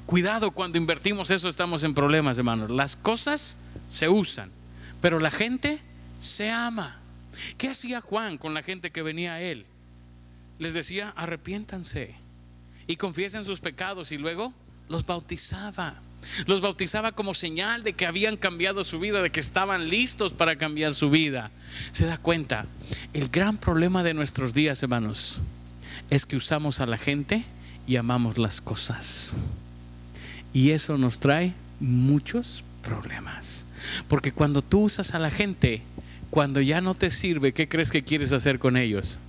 Cuidado 0.06 0.51
cuando 0.51 0.78
invertimos 0.78 1.30
eso, 1.32 1.50
estamos 1.50 1.84
en 1.84 1.94
problemas, 1.94 2.38
hermanos. 2.38 2.72
Las 2.72 2.96
cosas 2.96 3.58
se 3.89 4.10
usan, 4.10 4.51
pero 5.01 5.20
la 5.20 5.32
gente 5.32 5.80
se 6.20 6.51
ama. 6.51 7.00
¿Qué 7.58 7.70
hacía 7.70 8.01
Juan 8.01 8.38
con 8.38 8.54
la 8.54 8.63
gente 8.63 8.92
que 8.92 9.04
venía 9.04 9.34
a 9.34 9.42
él? 9.42 9.66
Les 10.58 10.74
decía, 10.74 11.13
arrepiéntanse 11.16 12.16
y 12.89 12.98
confiesen 12.98 13.46
sus 13.46 13.62
pecados 13.62 14.12
y 14.12 14.17
luego 14.17 14.51
los 14.89 15.05
bautizaba. 15.05 15.93
Los 16.48 16.60
bautizaba 16.60 17.12
como 17.12 17.36
señal 17.36 17.84
de 17.84 17.93
que 17.93 18.08
habían 18.08 18.36
cambiado 18.36 18.84
su 18.84 19.00
vida, 19.00 19.22
de 19.22 19.29
que 19.29 19.39
estaban 19.39 19.89
listos 19.89 20.34
para 20.34 20.58
cambiar 20.58 20.96
su 20.96 21.12
vida. 21.12 21.51
¿Se 21.91 22.08
da 22.08 22.17
cuenta? 22.17 22.65
El 23.13 23.29
gran 23.29 23.58
problema 23.58 24.01
de 24.01 24.15
nuestros 24.15 24.55
días, 24.55 24.81
hermanos, 24.81 25.41
es 26.10 26.25
que 26.25 26.36
usamos 26.36 26.81
a 26.81 26.88
la 26.88 26.98
gente 26.98 27.46
y 27.86 27.98
amamos 27.98 28.39
las 28.39 28.60
cosas. 28.60 29.36
Y 30.51 30.72
eso 30.72 30.98
nos 30.98 31.19
trae 31.19 31.53
muchos 31.79 32.63
problemas. 32.81 33.67
Porque 34.08 34.31
cuando 34.31 34.63
tú 34.63 34.86
usas 34.86 35.13
a 35.13 35.19
la 35.19 35.29
gente, 35.29 35.84
cuando 36.31 36.60
ya 36.60 36.81
no 36.81 36.96
te 36.96 37.12
sirve, 37.12 37.53
¿qué 37.53 37.69
crees 37.69 37.91
que 37.91 38.03
quieres 38.03 38.31
hacer 38.31 38.58
con 38.58 38.77
ellos? 38.77 39.19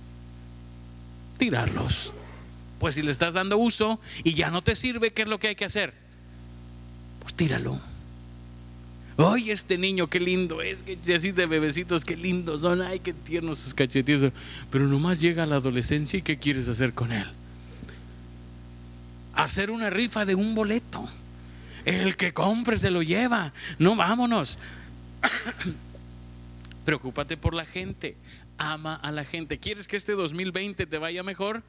Tirarlos. 1.37 2.15
Pues 2.81 2.95
si 2.95 3.03
le 3.03 3.11
estás 3.11 3.35
dando 3.35 3.59
uso 3.59 3.99
y 4.23 4.33
ya 4.33 4.49
no 4.49 4.63
te 4.63 4.75
sirve, 4.75 5.13
¿qué 5.13 5.21
es 5.21 5.27
lo 5.27 5.37
que 5.37 5.49
hay 5.49 5.55
que 5.55 5.65
hacer? 5.65 5.93
Pues 7.19 7.35
tíralo. 7.35 7.79
Oye, 9.17 9.51
este 9.51 9.77
niño, 9.77 10.07
qué 10.07 10.19
lindo 10.19 10.63
es, 10.63 10.81
que 10.81 10.97
así 11.13 11.31
de 11.31 11.45
bebecitos, 11.45 12.03
qué 12.03 12.17
lindos 12.17 12.61
son, 12.61 12.81
ay, 12.81 12.99
qué 12.99 13.13
tiernos 13.13 13.59
sus 13.59 13.75
cachetitos. 13.75 14.33
Pero 14.71 14.87
nomás 14.87 15.19
llega 15.19 15.45
la 15.45 15.57
adolescencia 15.57 16.17
y 16.17 16.23
¿qué 16.23 16.39
quieres 16.39 16.67
hacer 16.69 16.95
con 16.95 17.11
él? 17.11 17.27
Hacer 19.35 19.69
una 19.69 19.91
rifa 19.91 20.25
de 20.25 20.33
un 20.33 20.55
boleto. 20.55 21.07
El 21.85 22.17
que 22.17 22.33
compre 22.33 22.79
se 22.79 22.89
lo 22.89 23.03
lleva. 23.03 23.53
No, 23.77 23.95
vámonos. 23.95 24.57
Preocúpate 26.85 27.37
por 27.37 27.53
la 27.53 27.65
gente. 27.65 28.17
Ama 28.57 28.95
a 28.95 29.11
la 29.11 29.23
gente. 29.23 29.59
¿Quieres 29.59 29.87
que 29.87 29.97
este 29.97 30.13
2020 30.13 30.87
te 30.87 30.97
vaya 30.97 31.21
mejor? 31.21 31.61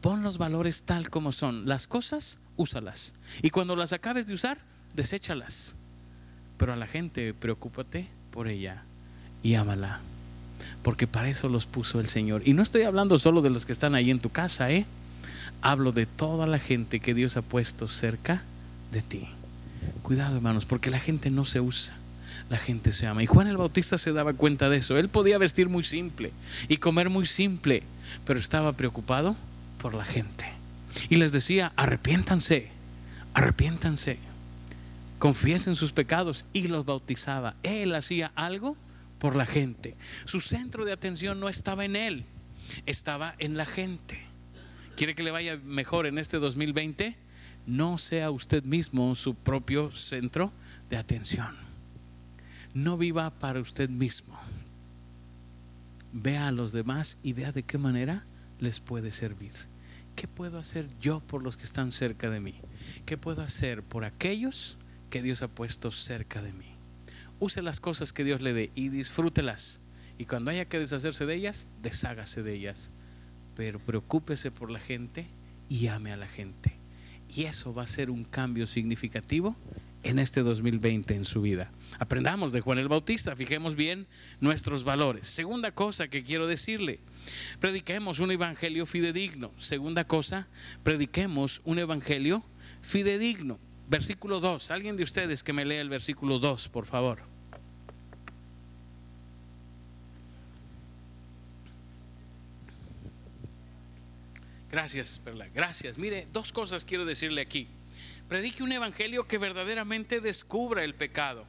Pon 0.00 0.22
los 0.22 0.38
valores 0.38 0.84
tal 0.84 1.10
como 1.10 1.32
son. 1.32 1.66
Las 1.66 1.86
cosas, 1.86 2.38
úsalas. 2.56 3.14
Y 3.42 3.50
cuando 3.50 3.76
las 3.76 3.92
acabes 3.92 4.26
de 4.26 4.34
usar, 4.34 4.58
deséchalas. 4.94 5.76
Pero 6.58 6.72
a 6.72 6.76
la 6.76 6.86
gente, 6.86 7.34
preocúpate 7.34 8.08
por 8.30 8.48
ella 8.48 8.82
y 9.42 9.54
ámala. 9.54 10.00
Porque 10.82 11.06
para 11.06 11.28
eso 11.28 11.48
los 11.48 11.66
puso 11.66 12.00
el 12.00 12.08
Señor. 12.08 12.42
Y 12.44 12.52
no 12.52 12.62
estoy 12.62 12.82
hablando 12.82 13.18
solo 13.18 13.42
de 13.42 13.50
los 13.50 13.66
que 13.66 13.72
están 13.72 13.94
ahí 13.94 14.10
en 14.10 14.20
tu 14.20 14.30
casa, 14.30 14.70
¿eh? 14.70 14.86
Hablo 15.62 15.92
de 15.92 16.06
toda 16.06 16.46
la 16.46 16.58
gente 16.58 17.00
que 17.00 17.14
Dios 17.14 17.36
ha 17.36 17.42
puesto 17.42 17.88
cerca 17.88 18.42
de 18.92 19.02
ti. 19.02 19.28
Cuidado, 20.02 20.36
hermanos, 20.36 20.64
porque 20.64 20.90
la 20.90 21.00
gente 21.00 21.30
no 21.30 21.44
se 21.44 21.60
usa 21.60 21.94
la 22.48 22.58
gente 22.58 22.92
se 22.92 23.06
ama. 23.06 23.22
Y 23.22 23.26
Juan 23.26 23.48
el 23.48 23.56
Bautista 23.56 23.98
se 23.98 24.12
daba 24.12 24.32
cuenta 24.32 24.68
de 24.68 24.78
eso. 24.78 24.96
Él 24.96 25.08
podía 25.08 25.38
vestir 25.38 25.68
muy 25.68 25.82
simple 25.82 26.32
y 26.68 26.76
comer 26.76 27.10
muy 27.10 27.26
simple, 27.26 27.82
pero 28.24 28.38
estaba 28.38 28.72
preocupado 28.72 29.36
por 29.80 29.94
la 29.94 30.04
gente. 30.04 30.46
Y 31.08 31.16
les 31.16 31.32
decía, 31.32 31.72
arrepiéntanse, 31.76 32.68
arrepiéntanse, 33.34 34.18
confiesen 35.18 35.76
sus 35.76 35.92
pecados 35.92 36.46
y 36.52 36.68
los 36.68 36.84
bautizaba. 36.84 37.54
Él 37.62 37.94
hacía 37.94 38.32
algo 38.34 38.76
por 39.18 39.36
la 39.36 39.46
gente. 39.46 39.96
Su 40.24 40.40
centro 40.40 40.84
de 40.84 40.92
atención 40.92 41.40
no 41.40 41.48
estaba 41.48 41.84
en 41.84 41.96
él, 41.96 42.24
estaba 42.86 43.34
en 43.38 43.56
la 43.56 43.66
gente. 43.66 44.20
¿Quiere 44.96 45.14
que 45.14 45.22
le 45.22 45.30
vaya 45.30 45.58
mejor 45.64 46.06
en 46.06 46.18
este 46.18 46.38
2020? 46.38 47.16
No 47.66 47.98
sea 47.98 48.30
usted 48.30 48.64
mismo 48.64 49.14
su 49.14 49.34
propio 49.34 49.90
centro 49.90 50.52
de 50.88 50.96
atención 50.96 51.66
no 52.76 52.98
viva 52.98 53.30
para 53.30 53.58
usted 53.60 53.88
mismo. 53.88 54.38
Vea 56.12 56.48
a 56.48 56.52
los 56.52 56.72
demás 56.72 57.16
y 57.22 57.32
vea 57.32 57.50
de 57.50 57.62
qué 57.62 57.78
manera 57.78 58.22
les 58.60 58.80
puede 58.80 59.10
servir. 59.10 59.52
¿Qué 60.14 60.26
puedo 60.28 60.58
hacer 60.58 60.88
yo 61.00 61.20
por 61.20 61.42
los 61.42 61.56
que 61.56 61.64
están 61.64 61.92
cerca 61.92 62.30
de 62.30 62.40
mí? 62.40 62.54
¿Qué 63.04 63.16
puedo 63.16 63.42
hacer 63.42 63.82
por 63.82 64.04
aquellos 64.04 64.78
que 65.10 65.22
Dios 65.22 65.42
ha 65.42 65.48
puesto 65.48 65.90
cerca 65.90 66.40
de 66.42 66.52
mí? 66.52 66.66
Use 67.38 67.60
las 67.60 67.80
cosas 67.80 68.12
que 68.12 68.24
Dios 68.24 68.40
le 68.40 68.54
dé 68.54 68.70
y 68.74 68.88
disfrútelas. 68.88 69.80
Y 70.18 70.24
cuando 70.24 70.50
haya 70.50 70.64
que 70.64 70.78
deshacerse 70.78 71.26
de 71.26 71.34
ellas, 71.34 71.68
deshágase 71.82 72.42
de 72.42 72.54
ellas. 72.54 72.90
Pero 73.56 73.78
preocúpese 73.78 74.50
por 74.50 74.70
la 74.70 74.80
gente 74.80 75.26
y 75.68 75.88
ame 75.88 76.12
a 76.12 76.16
la 76.16 76.26
gente. 76.26 76.72
Y 77.34 77.44
eso 77.44 77.74
va 77.74 77.82
a 77.82 77.86
ser 77.86 78.10
un 78.10 78.24
cambio 78.24 78.66
significativo 78.66 79.54
en 80.06 80.18
este 80.18 80.42
2020 80.42 81.14
en 81.14 81.24
su 81.24 81.42
vida. 81.42 81.70
Aprendamos 81.98 82.52
de 82.52 82.60
Juan 82.60 82.78
el 82.78 82.88
Bautista, 82.88 83.34
fijemos 83.34 83.74
bien 83.74 84.06
nuestros 84.40 84.84
valores. 84.84 85.26
Segunda 85.26 85.72
cosa 85.72 86.08
que 86.08 86.22
quiero 86.22 86.46
decirle, 86.46 87.00
prediquemos 87.60 88.20
un 88.20 88.30
evangelio 88.30 88.86
fidedigno. 88.86 89.50
Segunda 89.56 90.04
cosa, 90.04 90.48
prediquemos 90.82 91.60
un 91.64 91.78
evangelio 91.78 92.44
fidedigno. 92.82 93.58
Versículo 93.88 94.40
2, 94.40 94.70
alguien 94.70 94.96
de 94.96 95.02
ustedes 95.02 95.42
que 95.42 95.52
me 95.52 95.64
lea 95.64 95.80
el 95.80 95.88
versículo 95.88 96.38
2, 96.38 96.68
por 96.68 96.86
favor. 96.86 97.18
Gracias, 104.70 105.20
Perla. 105.24 105.48
Gracias. 105.54 105.96
Mire, 105.96 106.28
dos 106.32 106.52
cosas 106.52 106.84
quiero 106.84 107.04
decirle 107.04 107.40
aquí. 107.40 107.66
Predique 108.28 108.62
un 108.62 108.72
evangelio 108.72 109.26
que 109.28 109.38
verdaderamente 109.38 110.20
descubra 110.20 110.82
el 110.82 110.94
pecado. 110.94 111.46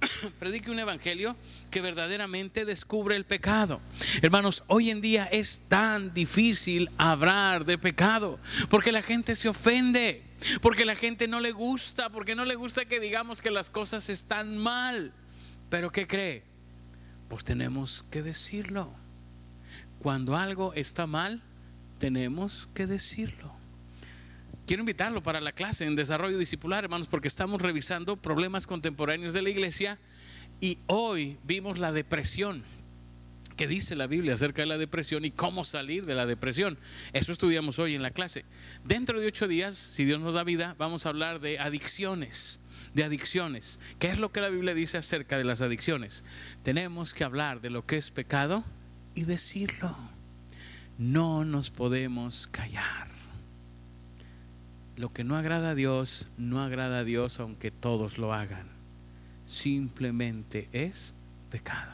Predique 0.38 0.70
un 0.70 0.78
evangelio 0.78 1.36
que 1.70 1.80
verdaderamente 1.80 2.66
descubre 2.66 3.16
el 3.16 3.24
pecado. 3.24 3.80
Hermanos, 4.20 4.64
hoy 4.66 4.90
en 4.90 5.00
día 5.00 5.24
es 5.24 5.62
tan 5.68 6.12
difícil 6.12 6.90
hablar 6.98 7.64
de 7.64 7.78
pecado 7.78 8.38
porque 8.68 8.92
la 8.92 9.02
gente 9.02 9.36
se 9.36 9.48
ofende. 9.48 10.22
porque 10.60 10.84
la 10.84 10.94
gente 10.94 11.28
no 11.28 11.40
le 11.40 11.52
gusta, 11.52 12.10
porque 12.10 12.34
no 12.34 12.44
le 12.44 12.56
gusta 12.56 12.84
que 12.84 13.00
digamos 13.00 13.40
que 13.40 13.50
las 13.50 13.70
cosas 13.70 14.10
están 14.10 14.58
mal. 14.58 15.14
Pero 15.70 15.90
¿qué 15.90 16.06
cree? 16.06 16.42
Pues 17.28 17.42
tenemos 17.42 18.04
que 18.10 18.22
decirlo. 18.22 18.92
Cuando 19.98 20.36
algo 20.36 20.74
está 20.74 21.06
mal, 21.06 21.42
tenemos 21.98 22.68
que 22.74 22.86
decirlo. 22.86 23.56
Quiero 24.66 24.80
invitarlo 24.80 25.22
para 25.22 25.40
la 25.40 25.52
clase 25.52 25.84
en 25.84 25.94
desarrollo 25.94 26.38
discipular, 26.38 26.82
hermanos, 26.82 27.06
porque 27.06 27.28
estamos 27.28 27.62
revisando 27.62 28.16
problemas 28.16 28.66
contemporáneos 28.66 29.32
de 29.32 29.42
la 29.42 29.50
iglesia 29.50 29.96
y 30.60 30.78
hoy 30.88 31.36
vimos 31.44 31.78
la 31.78 31.92
depresión. 31.92 32.64
¿Qué 33.56 33.68
dice 33.68 33.94
la 33.94 34.08
Biblia 34.08 34.34
acerca 34.34 34.62
de 34.62 34.66
la 34.66 34.76
depresión 34.76 35.24
y 35.24 35.30
cómo 35.30 35.62
salir 35.62 36.04
de 36.04 36.16
la 36.16 36.26
depresión? 36.26 36.76
Eso 37.12 37.30
estudiamos 37.30 37.78
hoy 37.78 37.94
en 37.94 38.02
la 38.02 38.10
clase. 38.10 38.44
Dentro 38.84 39.20
de 39.20 39.28
ocho 39.28 39.46
días, 39.46 39.76
si 39.76 40.04
Dios 40.04 40.20
nos 40.20 40.34
da 40.34 40.42
vida, 40.42 40.74
vamos 40.78 41.06
a 41.06 41.10
hablar 41.10 41.40
de 41.40 41.60
adicciones 41.60 42.60
de 42.94 43.04
adicciones. 43.04 43.78
¿Qué 43.98 44.08
es 44.08 44.18
lo 44.18 44.32
que 44.32 44.40
la 44.40 44.48
Biblia 44.48 44.72
dice 44.74 44.96
acerca 44.96 45.36
de 45.36 45.44
las 45.44 45.60
adicciones? 45.60 46.24
Tenemos 46.62 47.12
que 47.12 47.24
hablar 47.24 47.60
de 47.60 47.68
lo 47.68 47.84
que 47.84 47.98
es 47.98 48.10
pecado 48.10 48.64
y 49.14 49.24
decirlo. 49.24 49.94
No 50.96 51.44
nos 51.44 51.68
podemos 51.68 52.46
callar. 52.46 53.15
Lo 54.96 55.12
que 55.12 55.24
no 55.24 55.36
agrada 55.36 55.70
a 55.70 55.74
Dios, 55.74 56.28
no 56.38 56.62
agrada 56.62 57.00
a 57.00 57.04
Dios 57.04 57.38
aunque 57.40 57.70
todos 57.70 58.18
lo 58.18 58.32
hagan. 58.32 58.66
Simplemente 59.46 60.68
es 60.72 61.14
pecado. 61.50 61.92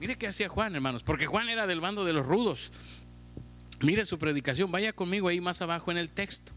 Mire 0.00 0.16
qué 0.16 0.26
hacía 0.26 0.48
Juan, 0.48 0.74
hermanos, 0.74 1.02
porque 1.02 1.26
Juan 1.26 1.50
era 1.50 1.66
del 1.66 1.80
bando 1.80 2.04
de 2.06 2.14
los 2.14 2.26
rudos. 2.26 2.72
Mire 3.80 4.06
su 4.06 4.18
predicación, 4.18 4.72
vaya 4.72 4.92
conmigo 4.92 5.28
ahí 5.28 5.40
más 5.40 5.60
abajo 5.60 5.90
en 5.90 5.98
el 5.98 6.08
texto. 6.08 6.52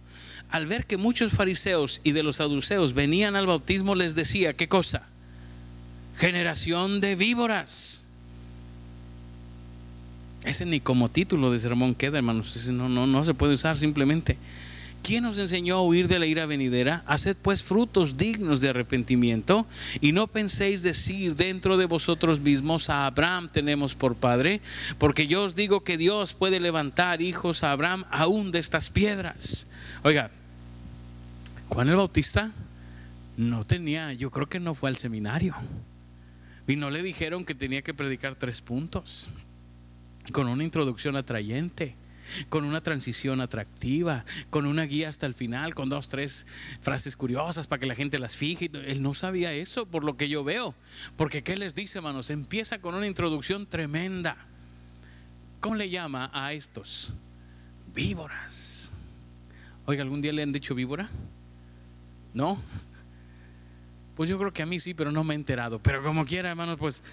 Al 0.49 0.65
ver 0.65 0.85
que 0.85 0.97
muchos 0.97 1.33
fariseos 1.33 1.99
y 2.03 2.11
de 2.11 2.23
los 2.23 2.37
saduceos 2.37 2.93
venían 2.93 3.35
al 3.35 3.47
bautismo, 3.47 3.95
les 3.95 4.15
decía, 4.15 4.53
¿qué 4.53 4.69
cosa? 4.69 5.07
Generación 6.15 7.01
de 7.01 7.15
víboras. 7.15 8.03
Ese 10.43 10.65
ni 10.65 10.79
como 10.79 11.09
título 11.09 11.51
de 11.51 11.59
sermón 11.59 11.95
queda, 11.95 12.17
hermanos. 12.17 12.67
No, 12.67 12.89
no, 12.89 13.07
no 13.07 13.23
se 13.23 13.33
puede 13.33 13.53
usar 13.53 13.77
simplemente. 13.77 14.37
¿Quién 15.03 15.23
nos 15.25 15.37
enseñó 15.37 15.75
a 15.75 15.81
huir 15.81 16.07
de 16.07 16.17
la 16.17 16.25
ira 16.25 16.45
venidera? 16.45 17.03
Haced 17.07 17.35
pues 17.41 17.61
frutos 17.61 18.15
dignos 18.15 18.61
de 18.61 18.69
arrepentimiento 18.69 19.67
y 19.99 20.13
no 20.13 20.27
penséis 20.27 20.81
decir 20.81 21.35
dentro 21.35 21.75
de 21.75 21.85
vosotros 21.85 22.39
mismos 22.39 22.89
a 22.89 23.05
Abraham 23.05 23.49
tenemos 23.51 23.95
por 23.95 24.15
padre, 24.15 24.61
porque 24.99 25.27
yo 25.27 25.43
os 25.43 25.55
digo 25.55 25.83
que 25.83 25.97
Dios 25.97 26.33
puede 26.33 26.61
levantar 26.61 27.21
hijos 27.21 27.65
a 27.65 27.73
Abraham 27.73 28.05
aún 28.11 28.51
de 28.51 28.59
estas 28.59 28.89
piedras. 28.89 29.67
Oiga, 30.03 30.31
Juan 31.67 31.89
el 31.89 31.97
Bautista 31.97 32.53
no 33.35 33.65
tenía, 33.65 34.13
yo 34.13 34.31
creo 34.31 34.47
que 34.47 34.61
no 34.61 34.73
fue 34.73 34.89
al 34.89 34.95
seminario 34.95 35.53
y 36.65 36.77
no 36.77 36.89
le 36.89 37.03
dijeron 37.03 37.43
que 37.43 37.55
tenía 37.55 37.81
que 37.81 37.93
predicar 37.93 38.35
tres 38.35 38.61
puntos 38.61 39.27
con 40.31 40.47
una 40.47 40.63
introducción 40.63 41.17
atrayente 41.17 41.97
con 42.49 42.63
una 42.65 42.81
transición 42.81 43.41
atractiva, 43.41 44.25
con 44.49 44.65
una 44.65 44.83
guía 44.83 45.09
hasta 45.09 45.25
el 45.25 45.33
final, 45.33 45.75
con 45.75 45.89
dos, 45.89 46.09
tres 46.09 46.45
frases 46.81 47.15
curiosas 47.15 47.67
para 47.67 47.79
que 47.79 47.85
la 47.85 47.95
gente 47.95 48.19
las 48.19 48.35
fije. 48.35 48.69
Él 48.73 49.01
no 49.01 49.13
sabía 49.13 49.53
eso, 49.53 49.85
por 49.85 50.03
lo 50.03 50.17
que 50.17 50.29
yo 50.29 50.43
veo. 50.43 50.75
Porque 51.15 51.43
¿qué 51.43 51.57
les 51.57 51.75
dice, 51.75 51.99
hermanos? 51.99 52.29
Empieza 52.29 52.79
con 52.79 52.95
una 52.95 53.07
introducción 53.07 53.67
tremenda. 53.67 54.37
¿Cómo 55.59 55.75
le 55.75 55.89
llama 55.89 56.29
a 56.33 56.53
estos? 56.53 57.13
Víboras. 57.93 58.91
Oiga, 59.85 60.03
¿algún 60.03 60.21
día 60.21 60.33
le 60.33 60.43
han 60.43 60.51
dicho 60.51 60.75
víbora? 60.75 61.09
¿No? 62.33 62.61
Pues 64.15 64.29
yo 64.29 64.37
creo 64.37 64.53
que 64.53 64.61
a 64.61 64.65
mí 64.65 64.79
sí, 64.79 64.93
pero 64.93 65.11
no 65.11 65.23
me 65.23 65.33
he 65.33 65.35
enterado. 65.35 65.79
Pero 65.79 66.03
como 66.03 66.25
quiera, 66.25 66.49
hermanos, 66.49 66.79
pues 66.79 67.03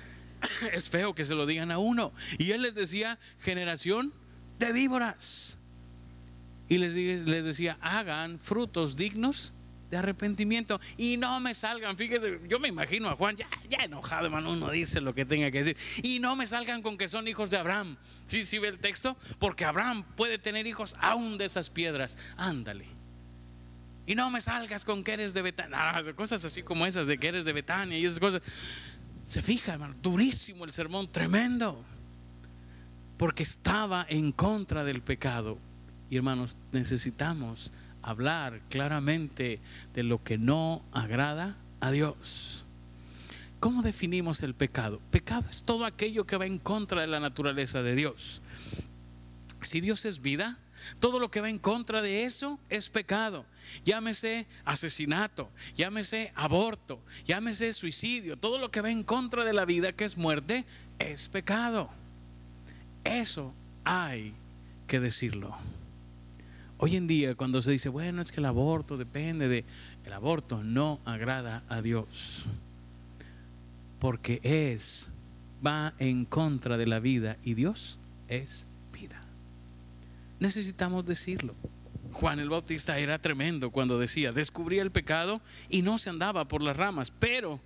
es 0.72 0.88
feo 0.88 1.14
que 1.14 1.24
se 1.24 1.34
lo 1.34 1.46
digan 1.46 1.70
a 1.70 1.78
uno. 1.78 2.12
Y 2.38 2.52
él 2.52 2.62
les 2.62 2.74
decía, 2.74 3.18
generación 3.40 4.12
de 4.61 4.73
víboras. 4.73 5.59
Y 6.68 6.79
les, 6.79 6.94
les 6.94 7.44
decía, 7.44 7.77
hagan 7.81 8.38
frutos 8.38 8.96
dignos 8.96 9.53
de 9.90 9.96
arrepentimiento 9.96 10.81
y 10.96 11.16
no 11.16 11.40
me 11.40 11.53
salgan, 11.53 11.96
fíjese, 11.96 12.38
yo 12.49 12.61
me 12.61 12.68
imagino 12.68 13.09
a 13.09 13.16
Juan 13.16 13.37
ya, 13.37 13.49
ya 13.68 13.79
enojado, 13.79 14.27
hermano, 14.27 14.53
uno 14.53 14.70
dice 14.70 15.01
lo 15.01 15.12
que 15.12 15.25
tenga 15.25 15.51
que 15.51 15.64
decir, 15.64 15.77
y 16.05 16.20
no 16.20 16.37
me 16.37 16.46
salgan 16.46 16.81
con 16.81 16.96
que 16.96 17.09
son 17.09 17.27
hijos 17.27 17.51
de 17.51 17.57
Abraham. 17.57 17.96
¿Sí, 18.25 18.46
sí 18.46 18.61
ve 18.61 18.68
el 18.68 18.79
texto? 18.79 19.16
Porque 19.40 19.64
Abraham 19.64 20.05
puede 20.16 20.38
tener 20.38 20.68
hijos 20.68 20.94
aún 21.01 21.38
de 21.38 21.46
esas 21.46 21.70
piedras. 21.70 22.16
Ándale. 22.37 22.85
Y 24.07 24.14
no 24.14 24.31
me 24.31 24.40
salgas 24.40 24.85
con 24.85 25.03
que 25.03 25.12
eres 25.12 25.35
de 25.35 25.42
Betania, 25.42 26.01
cosas 26.14 26.44
así 26.44 26.62
como 26.62 26.87
esas 26.87 27.09
de 27.09 27.18
que 27.18 27.27
eres 27.27 27.44
de 27.44 27.53
Betania 27.53 27.99
y 27.99 28.05
esas 28.05 28.20
cosas. 28.20 28.42
Se 29.25 29.42
fija, 29.42 29.73
hermano, 29.73 29.94
durísimo 30.01 30.64
el 30.64 30.73
sermón, 30.73 31.11
tremendo 31.11 31.85
porque 33.20 33.42
estaba 33.42 34.06
en 34.09 34.33
contra 34.33 34.83
del 34.83 35.02
pecado. 35.02 35.59
Y 36.09 36.16
hermanos, 36.16 36.56
necesitamos 36.72 37.74
hablar 38.00 38.62
claramente 38.70 39.61
de 39.92 40.02
lo 40.04 40.24
que 40.24 40.38
no 40.38 40.83
agrada 40.92 41.54
a 41.80 41.90
Dios. 41.90 42.64
¿Cómo 43.59 43.83
definimos 43.83 44.42
el 44.42 44.54
pecado? 44.54 45.02
Pecado 45.11 45.50
es 45.50 45.64
todo 45.64 45.85
aquello 45.85 46.24
que 46.24 46.38
va 46.38 46.46
en 46.46 46.59
contra 46.59 47.02
de 47.02 47.09
la 47.09 47.20
naturaleza 47.20 47.83
de 47.83 47.94
Dios. 47.94 48.40
Si 49.61 49.83
Dios 49.83 50.06
es 50.06 50.22
vida, 50.22 50.59
todo 50.98 51.18
lo 51.18 51.30
que 51.30 51.42
va 51.42 51.50
en 51.50 51.59
contra 51.59 52.00
de 52.00 52.24
eso 52.24 52.59
es 52.70 52.88
pecado. 52.88 53.44
Llámese 53.85 54.46
asesinato, 54.64 55.50
llámese 55.76 56.33
aborto, 56.37 57.04
llámese 57.26 57.74
suicidio. 57.74 58.38
Todo 58.38 58.56
lo 58.59 58.70
que 58.70 58.80
va 58.80 58.90
en 58.90 59.04
contra 59.04 59.44
de 59.44 59.52
la 59.52 59.66
vida, 59.66 59.92
que 59.92 60.06
es 60.06 60.16
muerte, 60.16 60.64
es 60.98 61.28
pecado. 61.28 61.99
Eso 63.04 63.54
hay 63.84 64.34
que 64.86 65.00
decirlo. 65.00 65.56
Hoy 66.78 66.96
en 66.96 67.06
día 67.06 67.34
cuando 67.34 67.62
se 67.62 67.72
dice, 67.72 67.88
bueno, 67.88 68.22
es 68.22 68.32
que 68.32 68.40
el 68.40 68.46
aborto 68.46 68.96
depende 68.96 69.48
de... 69.48 69.64
El 70.04 70.12
aborto 70.12 70.64
no 70.64 70.98
agrada 71.04 71.62
a 71.68 71.82
Dios. 71.82 72.46
Porque 74.00 74.40
es, 74.42 75.12
va 75.64 75.92
en 75.98 76.24
contra 76.24 76.78
de 76.78 76.86
la 76.86 77.00
vida 77.00 77.36
y 77.44 77.54
Dios 77.54 77.98
es 78.28 78.66
vida. 78.92 79.20
Necesitamos 80.38 81.04
decirlo. 81.04 81.54
Juan 82.12 82.40
el 82.40 82.48
Bautista 82.48 82.98
era 82.98 83.18
tremendo 83.18 83.70
cuando 83.70 83.98
decía, 83.98 84.32
descubría 84.32 84.82
el 84.82 84.90
pecado 84.90 85.40
y 85.68 85.82
no 85.82 85.98
se 85.98 86.10
andaba 86.10 86.46
por 86.46 86.62
las 86.62 86.76
ramas, 86.76 87.10
pero 87.10 87.60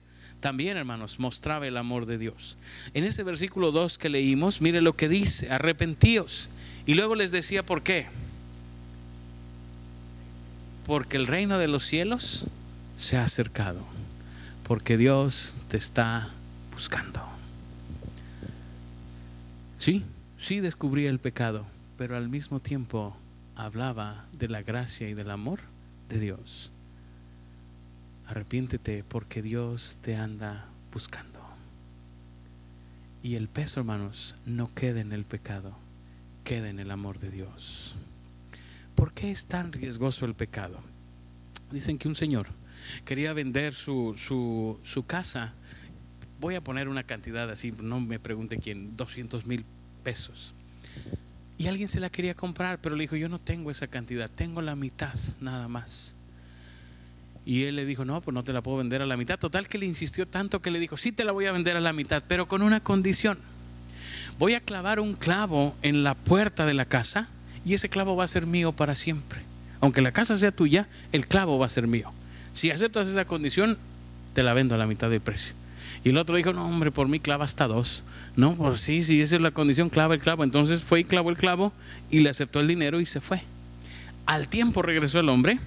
también, 0.44 0.76
hermanos, 0.76 1.20
mostraba 1.20 1.66
el 1.66 1.78
amor 1.78 2.04
de 2.04 2.18
Dios. 2.18 2.59
En 2.92 3.04
ese 3.04 3.22
versículo 3.22 3.72
2 3.72 3.96
que 3.96 4.11
leímos, 4.11 4.61
mire 4.61 4.83
lo 4.83 4.94
que 4.94 5.09
dice, 5.09 5.50
arrepentíos. 5.50 6.50
Y 6.85 6.92
luego 6.92 7.14
les 7.14 7.33
decía, 7.33 7.62
¿por 7.62 7.83
qué? 7.83 8.09
Porque 10.85 11.16
el 11.16 11.26
reino 11.26 11.57
de 11.57 11.66
los 11.66 11.87
cielos 11.87 12.44
se 12.94 13.16
ha 13.16 13.24
acercado. 13.24 13.80
Porque 14.64 14.98
Dios 14.98 15.57
te 15.68 15.78
está 15.78 16.28
buscando. 16.74 17.22
Sí, 19.78 20.02
sí 20.37 20.61
descubría 20.61 21.09
el 21.09 21.20
pecado, 21.20 21.64
pero 21.96 22.18
al 22.18 22.28
mismo 22.28 22.59
tiempo 22.59 23.16
hablaba 23.57 24.26
de 24.33 24.48
la 24.48 24.61
gracia 24.61 25.09
y 25.09 25.14
del 25.14 25.30
amor 25.30 25.61
de 26.11 26.20
Dios. 26.20 26.70
Arrepiéntete 28.26 29.04
porque 29.04 29.42
Dios 29.42 29.98
te 30.02 30.16
anda 30.16 30.66
buscando. 30.92 31.40
Y 33.22 33.37
el 33.37 33.48
peso, 33.48 33.80
hermanos, 33.80 34.37
no 34.46 34.72
queda 34.74 35.00
en 35.00 35.12
el 35.12 35.24
pecado, 35.24 35.76
queda 36.44 36.68
en 36.68 36.78
el 36.78 36.90
amor 36.90 37.18
de 37.18 37.30
Dios. 37.30 37.96
¿Por 38.94 39.12
qué 39.12 39.30
es 39.30 39.46
tan 39.46 39.72
riesgoso 39.72 40.26
el 40.26 40.34
pecado? 40.34 40.78
Dicen 41.72 41.98
que 41.98 42.08
un 42.08 42.14
señor 42.14 42.46
quería 43.04 43.32
vender 43.32 43.74
su, 43.74 44.14
su, 44.16 44.78
su 44.84 45.06
casa. 45.06 45.52
Voy 46.40 46.54
a 46.54 46.60
poner 46.60 46.88
una 46.88 47.02
cantidad 47.02 47.48
así, 47.50 47.72
no 47.82 48.00
me 48.00 48.18
pregunte 48.18 48.58
quién, 48.58 48.96
200 48.96 49.46
mil 49.46 49.64
pesos. 50.02 50.54
Y 51.56 51.68
alguien 51.68 51.88
se 51.88 52.00
la 52.00 52.10
quería 52.10 52.34
comprar, 52.34 52.80
pero 52.80 52.96
le 52.96 53.02
dijo, 53.02 53.16
yo 53.16 53.28
no 53.28 53.38
tengo 53.38 53.70
esa 53.70 53.87
cantidad, 53.87 54.30
tengo 54.30 54.60
la 54.60 54.76
mitad 54.76 55.14
nada 55.40 55.68
más. 55.68 56.16
Y 57.46 57.64
él 57.64 57.76
le 57.76 57.85
dijo, 57.85 58.04
no, 58.04 58.20
pues 58.20 58.35
no 58.35 58.42
te 58.42 58.52
la 58.52 58.62
puedo 58.62 58.78
vender 58.78 59.02
a 59.02 59.07
la 59.07 59.16
mitad. 59.16 59.38
Total 59.38 59.68
que 59.68 59.78
le 59.78 59.87
insistió 59.87 60.26
tanto 60.26 60.62
que 60.62 60.70
le 60.70 60.78
dijo, 60.78 60.96
sí 60.96 61.12
te 61.12 61.24
la 61.24 61.33
voy 61.33 61.46
a 61.46 61.52
vender 61.52 61.76
a 61.76 61.80
la 61.80 61.92
mitad, 61.92 62.22
pero 62.26 62.48
con 62.48 62.62
una 62.62 62.80
condición. 62.80 63.38
Voy 64.38 64.54
a 64.54 64.61
clavar 64.61 64.98
un 64.98 65.14
clavo 65.14 65.74
en 65.83 66.02
la 66.02 66.14
puerta 66.14 66.66
de 66.66 66.74
la 66.74 66.87
casa 66.87 67.28
y 67.64 67.74
ese 67.74 67.88
clavo 67.88 68.16
va 68.16 68.24
a 68.24 68.28
ser 68.28 68.46
mío 68.46 68.72
para 68.72 68.94
siempre. 68.94 69.40
Aunque 69.80 70.00
la 70.00 70.12
casa 70.12 70.38
sea 70.38 70.52
tuya, 70.52 70.88
el 71.12 71.28
clavo 71.28 71.59
va 71.59 71.66
a 71.66 71.68
ser 71.68 71.87
mío. 71.87 72.11
Si 72.52 72.70
aceptas 72.70 73.09
esa 73.09 73.26
condición, 73.26 73.76
te 74.35 74.42
la 74.42 74.54
vendo 74.54 74.74
a 74.74 74.78
la 74.78 74.87
mitad 74.87 75.11
del 75.11 75.20
precio. 75.20 75.54
Y 76.02 76.11
el 76.11 76.18
otro 76.18 76.37
dijo, 76.37 76.52
no, 76.52 76.66
hombre, 76.66 76.90
por 76.90 77.09
mí 77.09 77.20
clava 77.20 77.44
hasta 77.44 77.66
dos. 77.66 78.04
No, 78.37 78.54
pues 78.54 78.78
sí, 78.78 79.02
si 79.02 79.20
esa 79.20 79.37
es 79.37 79.42
la 79.42 79.50
condición, 79.50 79.90
clava 79.90 80.14
el 80.14 80.20
clavo. 80.20 80.44
Entonces 80.44 80.83
fue 80.83 81.00
y 81.00 81.04
clavó 81.04 81.30
el 81.30 81.37
clavo 81.37 81.72
y 82.11 82.20
le 82.20 82.30
aceptó 82.30 82.61
el 82.61 82.68
dinero 82.68 83.00
y 83.00 83.07
se 83.07 83.20
fue. 83.20 83.42
Al 84.26 84.48
tiempo 84.48 84.83
regresó 84.83 85.20
el 85.20 85.28
hombre 85.28 85.59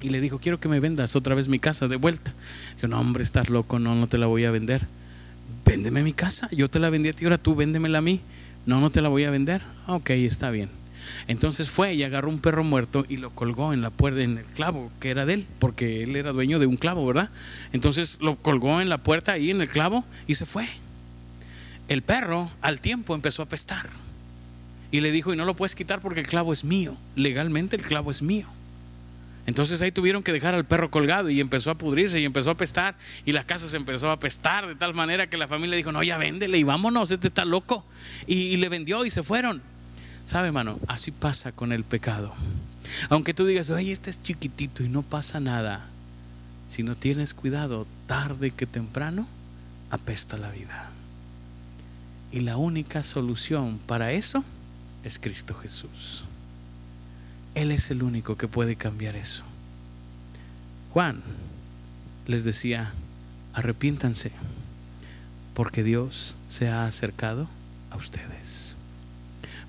y 0.00 0.10
le 0.10 0.20
dijo, 0.20 0.38
quiero 0.38 0.60
que 0.60 0.68
me 0.68 0.80
vendas 0.80 1.16
otra 1.16 1.34
vez 1.34 1.48
mi 1.48 1.58
casa 1.58 1.88
de 1.88 1.96
vuelta. 1.96 2.32
Yo, 2.80 2.88
no, 2.88 3.00
hombre, 3.00 3.22
estás 3.24 3.50
loco, 3.50 3.78
no, 3.78 3.94
no 3.94 4.06
te 4.06 4.18
la 4.18 4.26
voy 4.26 4.44
a 4.44 4.50
vender. 4.50 4.86
Véndeme 5.64 6.02
mi 6.02 6.12
casa, 6.12 6.48
yo 6.52 6.68
te 6.70 6.78
la 6.78 6.90
vendí 6.90 7.08
a 7.08 7.12
ti, 7.12 7.24
ahora 7.24 7.38
tú 7.38 7.54
véndemela 7.54 7.98
a 7.98 8.02
mí. 8.02 8.20
No, 8.66 8.80
no 8.80 8.90
te 8.90 9.00
la 9.00 9.08
voy 9.08 9.24
a 9.24 9.30
vender. 9.30 9.62
Ok, 9.86 10.10
está 10.10 10.50
bien. 10.50 10.68
Entonces 11.26 11.70
fue 11.70 11.94
y 11.94 12.02
agarró 12.02 12.28
un 12.28 12.40
perro 12.40 12.64
muerto 12.64 13.04
y 13.08 13.16
lo 13.16 13.30
colgó 13.30 13.72
en 13.72 13.80
la 13.80 13.90
puerta, 13.90 14.20
en 14.20 14.38
el 14.38 14.44
clavo 14.44 14.90
que 15.00 15.10
era 15.10 15.26
de 15.26 15.34
él, 15.34 15.46
porque 15.58 16.02
él 16.02 16.16
era 16.16 16.32
dueño 16.32 16.58
de 16.58 16.66
un 16.66 16.76
clavo, 16.76 17.06
¿verdad? 17.06 17.30
Entonces 17.72 18.18
lo 18.20 18.36
colgó 18.36 18.80
en 18.80 18.88
la 18.88 18.98
puerta 18.98 19.32
ahí 19.32 19.50
en 19.50 19.60
el 19.60 19.68
clavo 19.68 20.04
y 20.26 20.34
se 20.34 20.46
fue. 20.46 20.68
El 21.88 22.02
perro 22.02 22.50
al 22.60 22.80
tiempo 22.80 23.14
empezó 23.14 23.42
a 23.42 23.46
pestar 23.46 23.88
y 24.90 25.00
le 25.00 25.10
dijo, 25.10 25.32
y 25.32 25.36
no 25.36 25.44
lo 25.44 25.54
puedes 25.54 25.74
quitar 25.74 26.00
porque 26.00 26.20
el 26.20 26.26
clavo 26.26 26.52
es 26.52 26.64
mío, 26.64 26.96
legalmente 27.16 27.76
el 27.76 27.82
clavo 27.82 28.10
es 28.10 28.22
mío. 28.22 28.46
Entonces 29.48 29.80
ahí 29.80 29.90
tuvieron 29.90 30.22
que 30.22 30.30
dejar 30.30 30.54
al 30.54 30.66
perro 30.66 30.90
colgado 30.90 31.30
y 31.30 31.40
empezó 31.40 31.70
a 31.70 31.74
pudrirse 31.74 32.20
y 32.20 32.26
empezó 32.26 32.50
a 32.50 32.52
apestar 32.52 32.94
y 33.24 33.32
la 33.32 33.44
casa 33.44 33.66
se 33.66 33.78
empezó 33.78 34.10
a 34.10 34.12
apestar 34.12 34.68
de 34.68 34.74
tal 34.74 34.92
manera 34.92 35.30
que 35.30 35.38
la 35.38 35.48
familia 35.48 35.74
dijo, 35.74 35.90
no, 35.90 36.02
ya 36.02 36.18
véndele 36.18 36.58
y 36.58 36.64
vámonos, 36.64 37.10
este 37.10 37.28
está 37.28 37.46
loco. 37.46 37.82
Y, 38.26 38.58
le 38.58 38.68
vendió 38.68 39.06
y 39.06 39.10
se 39.10 39.22
fueron. 39.22 39.62
¿Sabe, 40.26 40.48
hermano? 40.48 40.78
Así 40.86 41.12
pasa 41.12 41.50
con 41.52 41.72
el 41.72 41.82
pecado. 41.82 42.34
Aunque 43.08 43.32
tú 43.32 43.46
digas, 43.46 43.70
ay, 43.70 43.90
este 43.90 44.10
es 44.10 44.22
chiquitito 44.22 44.82
y 44.82 44.90
no 44.90 45.00
pasa 45.00 45.40
nada. 45.40 45.82
Si 46.68 46.82
no 46.82 46.94
tienes 46.94 47.32
cuidado, 47.32 47.86
tarde 48.06 48.50
que 48.50 48.66
temprano, 48.66 49.26
apesta 49.88 50.36
la 50.36 50.50
vida. 50.50 50.90
Y 52.32 52.40
la 52.40 52.58
única 52.58 53.02
solución 53.02 53.80
para 53.86 54.12
eso 54.12 54.44
es 55.04 55.18
Cristo 55.18 55.54
Jesús. 55.54 56.26
Él 57.58 57.72
es 57.72 57.90
el 57.90 58.04
único 58.04 58.36
que 58.36 58.46
puede 58.46 58.76
cambiar 58.76 59.16
eso. 59.16 59.42
Juan 60.92 61.20
les 62.28 62.44
decía, 62.44 62.92
arrepiéntanse, 63.52 64.30
porque 65.54 65.82
Dios 65.82 66.36
se 66.46 66.68
ha 66.68 66.86
acercado 66.86 67.48
a 67.90 67.96
ustedes. 67.96 68.76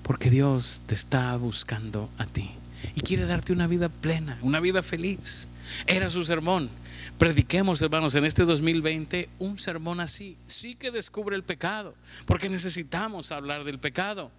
Porque 0.04 0.30
Dios 0.30 0.82
te 0.86 0.94
está 0.94 1.36
buscando 1.36 2.08
a 2.16 2.26
ti 2.26 2.52
y 2.94 3.00
quiere 3.00 3.26
darte 3.26 3.52
una 3.52 3.66
vida 3.66 3.88
plena, 3.88 4.38
una 4.42 4.60
vida 4.60 4.82
feliz. 4.82 5.48
Era 5.88 6.08
su 6.10 6.22
sermón. 6.22 6.70
Prediquemos, 7.18 7.82
hermanos, 7.82 8.14
en 8.14 8.24
este 8.24 8.44
2020 8.44 9.28
un 9.40 9.58
sermón 9.58 9.98
así. 9.98 10.36
Sí 10.46 10.76
que 10.76 10.92
descubre 10.92 11.34
el 11.34 11.42
pecado, 11.42 11.96
porque 12.24 12.48
necesitamos 12.48 13.32
hablar 13.32 13.64
del 13.64 13.80
pecado 13.80 14.30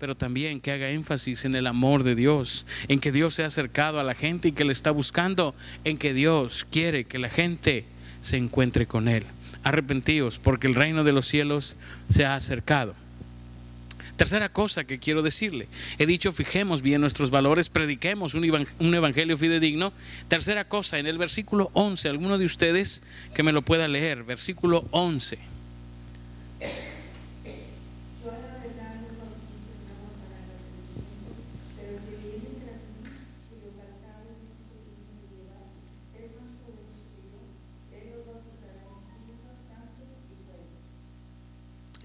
pero 0.00 0.16
también 0.16 0.60
que 0.60 0.72
haga 0.72 0.90
énfasis 0.90 1.44
en 1.44 1.54
el 1.54 1.66
amor 1.66 2.02
de 2.02 2.16
Dios, 2.16 2.66
en 2.88 2.98
que 2.98 3.12
Dios 3.12 3.34
se 3.34 3.44
ha 3.44 3.46
acercado 3.46 4.00
a 4.00 4.04
la 4.04 4.14
gente 4.14 4.48
y 4.48 4.52
que 4.52 4.64
le 4.64 4.72
está 4.72 4.90
buscando, 4.90 5.54
en 5.84 5.98
que 5.98 6.14
Dios 6.14 6.66
quiere 6.68 7.04
que 7.04 7.18
la 7.18 7.28
gente 7.28 7.84
se 8.22 8.38
encuentre 8.38 8.86
con 8.86 9.06
Él. 9.06 9.24
Arrepentíos 9.62 10.38
porque 10.38 10.66
el 10.66 10.74
reino 10.74 11.04
de 11.04 11.12
los 11.12 11.26
cielos 11.26 11.76
se 12.08 12.24
ha 12.24 12.34
acercado. 12.34 12.96
Tercera 14.16 14.50
cosa 14.50 14.84
que 14.84 14.98
quiero 14.98 15.22
decirle, 15.22 15.66
he 15.98 16.04
dicho, 16.04 16.32
fijemos 16.32 16.82
bien 16.82 17.00
nuestros 17.00 17.30
valores, 17.30 17.70
prediquemos 17.70 18.34
un, 18.34 18.94
evangelio 18.94 19.38
fidedigno. 19.38 19.92
Tercera 20.28 20.66
cosa, 20.66 20.98
en 20.98 21.06
el 21.06 21.16
versículo 21.16 21.70
11, 21.74 22.08
alguno 22.08 22.36
de 22.36 22.44
ustedes 22.44 23.02
que 23.34 23.42
me 23.42 23.52
lo 23.52 23.62
pueda 23.62 23.88
leer, 23.88 24.24
versículo 24.24 24.86
11. 24.90 25.49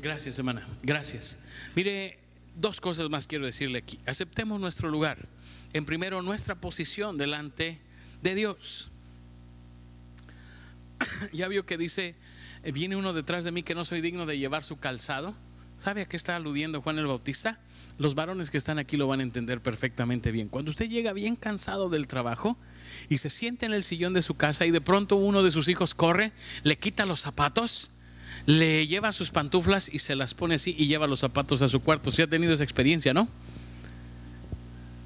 Gracias, 0.05 0.37
hermana. 0.37 0.63
Gracias. 0.83 1.39
Mire, 1.75 2.19
dos 2.57 2.79
cosas 2.79 3.09
más 3.09 3.25
quiero 3.25 3.47
decirle 3.47 3.79
aquí. 3.79 3.99
Aceptemos 4.05 4.59
nuestro 4.59 4.87
lugar. 4.87 5.27
En 5.73 5.83
primero, 5.83 6.21
nuestra 6.21 6.53
posición 6.53 7.17
delante 7.17 7.79
de 8.21 8.35
Dios. 8.35 8.91
ya 11.33 11.47
vio 11.47 11.65
que 11.65 11.79
dice, 11.79 12.13
eh, 12.61 12.71
viene 12.71 12.95
uno 12.95 13.13
detrás 13.13 13.45
de 13.45 13.51
mí 13.51 13.63
que 13.63 13.73
no 13.73 13.83
soy 13.83 14.01
digno 14.01 14.27
de 14.27 14.37
llevar 14.37 14.61
su 14.61 14.77
calzado. 14.77 15.33
¿Sabe 15.79 16.03
a 16.03 16.05
qué 16.05 16.17
está 16.17 16.35
aludiendo 16.35 16.83
Juan 16.83 16.99
el 16.99 17.07
Bautista? 17.07 17.59
Los 17.97 18.13
varones 18.13 18.51
que 18.51 18.59
están 18.59 18.77
aquí 18.77 18.97
lo 18.97 19.07
van 19.07 19.21
a 19.21 19.23
entender 19.23 19.59
perfectamente 19.59 20.31
bien. 20.31 20.49
Cuando 20.49 20.69
usted 20.69 20.87
llega 20.87 21.13
bien 21.13 21.35
cansado 21.35 21.89
del 21.89 22.05
trabajo 22.05 22.55
y 23.09 23.17
se 23.17 23.31
siente 23.31 23.65
en 23.65 23.73
el 23.73 23.83
sillón 23.83 24.13
de 24.13 24.21
su 24.21 24.35
casa 24.35 24.67
y 24.67 24.71
de 24.71 24.81
pronto 24.81 25.15
uno 25.15 25.41
de 25.41 25.49
sus 25.49 25.67
hijos 25.67 25.95
corre, 25.95 26.31
le 26.61 26.75
quita 26.75 27.07
los 27.07 27.21
zapatos, 27.21 27.89
le 28.45 28.85
lleva 28.85 29.11
sus 29.11 29.31
pantuflas 29.31 29.89
y 29.91 29.99
se 29.99 30.15
las 30.15 30.33
pone 30.33 30.55
así 30.55 30.75
y 30.77 30.87
lleva 30.87 31.07
los 31.07 31.19
zapatos 31.19 31.61
a 31.61 31.67
su 31.67 31.81
cuarto. 31.81 32.11
Si 32.11 32.21
ha 32.21 32.27
tenido 32.27 32.53
esa 32.53 32.63
experiencia, 32.63 33.13
¿no? 33.13 33.27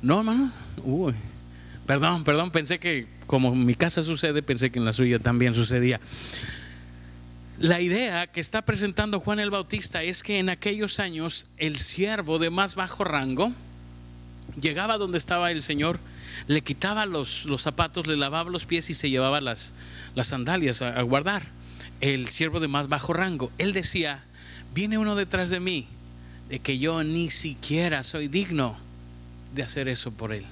No, 0.02 0.19
hermano. 0.19 0.52
Uy. 0.84 1.13
Perdón, 1.86 2.23
perdón, 2.23 2.52
pensé 2.52 2.80
que 2.80 3.08
como 3.25 3.54
en 3.54 3.65
mi 3.65 3.75
casa 3.75 4.04
sucede, 4.04 4.43
pensé 4.43 4.71
que 4.71 4.80
en 4.80 4.86
la 4.86 4.93
suya 4.93 5.19
también 5.19 5.54
sucedía. 5.54 5.99
La 7.60 7.82
idea 7.82 8.28
que 8.28 8.39
está 8.39 8.63
presentando 8.63 9.19
Juan 9.19 9.39
el 9.39 9.49
Bautista 9.49 10.04
es 10.04 10.23
que 10.23 10.39
en 10.39 10.49
aquellos 10.49 10.99
años 10.99 11.47
el 11.58 11.78
siervo 11.78 12.39
de 12.39 12.49
más 12.49 12.75
bajo 12.75 13.04
rango 13.04 13.52
llegaba 14.62 14.97
donde 14.97 15.17
estaba 15.17 15.52
el 15.52 15.63
Señor, 15.63 15.99
le 16.47 16.62
quitaba 16.62 17.06
los, 17.06 17.45
los 17.45 17.62
zapatos, 17.62 18.08
le 18.08 18.17
lavaba 18.17 18.49
los 18.49 18.65
pies 18.65 18.89
y 18.89 18.93
se 18.93 19.10
llevaba 19.10 19.41
las, 19.41 19.73
las 20.15 20.28
sandalias 20.28 20.82
a 20.82 21.02
guardar 21.02 21.58
el 22.01 22.29
siervo 22.29 22.59
de 22.59 22.67
más 22.67 22.89
bajo 22.89 23.13
rango, 23.13 23.51
él 23.57 23.73
decía, 23.73 24.23
viene 24.73 24.97
uno 24.97 25.15
detrás 25.15 25.49
de 25.49 25.59
mí, 25.59 25.88
de 26.49 26.59
que 26.59 26.79
yo 26.79 27.03
ni 27.03 27.29
siquiera 27.29 28.03
soy 28.03 28.27
digno 28.27 28.77
de 29.53 29.63
hacer 29.63 29.88
eso 29.88 30.12
por 30.12 30.33
él, 30.33 30.45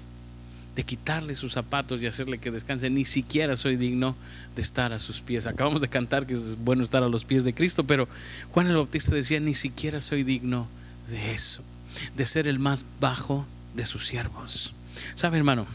de 0.75 0.83
quitarle 0.83 1.36
sus 1.36 1.53
zapatos 1.53 2.01
y 2.01 2.07
hacerle 2.07 2.38
que 2.38 2.51
descanse, 2.51 2.89
ni 2.89 3.05
siquiera 3.05 3.55
soy 3.55 3.77
digno 3.77 4.15
de 4.55 4.62
estar 4.62 4.93
a 4.93 4.99
sus 4.99 5.21
pies. 5.21 5.47
Acabamos 5.47 5.81
de 5.81 5.88
cantar 5.88 6.27
que 6.27 6.33
es 6.33 6.57
bueno 6.57 6.83
estar 6.83 7.03
a 7.03 7.10
los 7.10 7.25
pies 7.25 7.43
de 7.45 7.53
Cristo, 7.53 7.86
pero 7.86 8.07
Juan 8.51 8.67
el 8.67 8.75
Bautista 8.75 9.15
decía, 9.15 9.39
ni 9.39 9.55
siquiera 9.55 10.01
soy 10.01 10.23
digno 10.23 10.67
de 11.10 11.33
eso, 11.33 11.63
de 12.15 12.25
ser 12.25 12.47
el 12.47 12.60
más 12.60 12.86
bajo 12.99 13.47
de 13.75 13.86
sus 13.86 14.05
siervos. 14.05 14.73
¿Sabe, 15.15 15.38
hermano? 15.38 15.65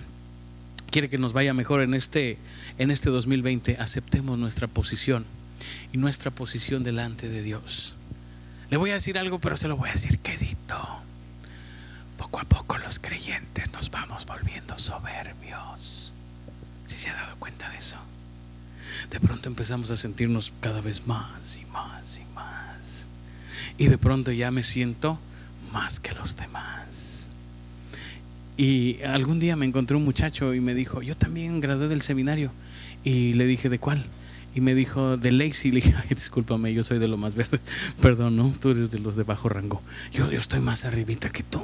Quiere 0.90 1.08
que 1.08 1.16
nos 1.16 1.32
vaya 1.32 1.54
mejor 1.54 1.80
en 1.80 1.94
este 1.94 2.36
en 2.78 2.90
este 2.90 3.10
2020, 3.10 3.76
aceptemos 3.78 4.38
nuestra 4.38 4.66
posición 4.66 5.24
y 5.92 5.98
nuestra 5.98 6.30
posición 6.30 6.84
delante 6.84 7.28
de 7.28 7.42
Dios. 7.42 7.96
Le 8.70 8.76
voy 8.76 8.90
a 8.90 8.94
decir 8.94 9.18
algo, 9.18 9.38
pero 9.38 9.56
se 9.56 9.68
lo 9.68 9.76
voy 9.76 9.90
a 9.90 9.92
decir 9.92 10.18
quedito. 10.18 10.78
Poco 12.16 12.40
a 12.40 12.44
poco 12.44 12.78
los 12.78 12.98
creyentes 12.98 13.70
nos 13.72 13.90
vamos 13.90 14.24
volviendo 14.26 14.78
soberbios. 14.78 16.12
Si 16.86 16.96
se 16.96 17.10
ha 17.10 17.14
dado 17.14 17.36
cuenta 17.38 17.68
de 17.70 17.78
eso? 17.78 17.96
De 19.10 19.20
pronto 19.20 19.48
empezamos 19.48 19.90
a 19.90 19.96
sentirnos 19.96 20.52
cada 20.60 20.80
vez 20.80 21.06
más 21.06 21.58
y 21.60 21.66
más 21.66 22.18
y 22.18 22.34
más. 22.34 23.06
Y 23.76 23.88
de 23.88 23.98
pronto 23.98 24.32
ya 24.32 24.50
me 24.50 24.62
siento 24.62 25.18
más 25.72 26.00
que 26.00 26.12
los 26.12 26.36
demás. 26.36 27.28
Y 28.56 29.02
algún 29.02 29.40
día 29.40 29.56
me 29.56 29.66
encontré 29.66 29.96
un 29.96 30.04
muchacho 30.04 30.54
y 30.54 30.60
me 30.60 30.74
dijo, 30.74 31.02
yo 31.02 31.16
también 31.16 31.60
gradué 31.60 31.88
del 31.88 32.02
seminario. 32.02 32.52
Y 33.02 33.34
le 33.34 33.46
dije, 33.46 33.68
¿de 33.68 33.78
cuál? 33.78 34.06
Y 34.54 34.60
me 34.60 34.74
dijo 34.74 35.16
de 35.16 35.32
Lacey. 35.32 35.70
Le 35.70 35.80
dije, 35.80 35.94
discúlpame, 36.10 36.72
yo 36.74 36.84
soy 36.84 36.98
de 36.98 37.08
lo 37.08 37.16
más 37.16 37.34
verde. 37.34 37.60
Perdón, 38.00 38.36
¿no? 38.36 38.52
Tú 38.60 38.70
eres 38.70 38.90
de 38.90 38.98
los 38.98 39.16
de 39.16 39.24
bajo 39.24 39.48
rango. 39.48 39.82
Yo, 40.12 40.30
yo 40.30 40.38
estoy 40.38 40.60
más 40.60 40.84
arribita 40.84 41.30
que 41.30 41.42
tú. 41.42 41.62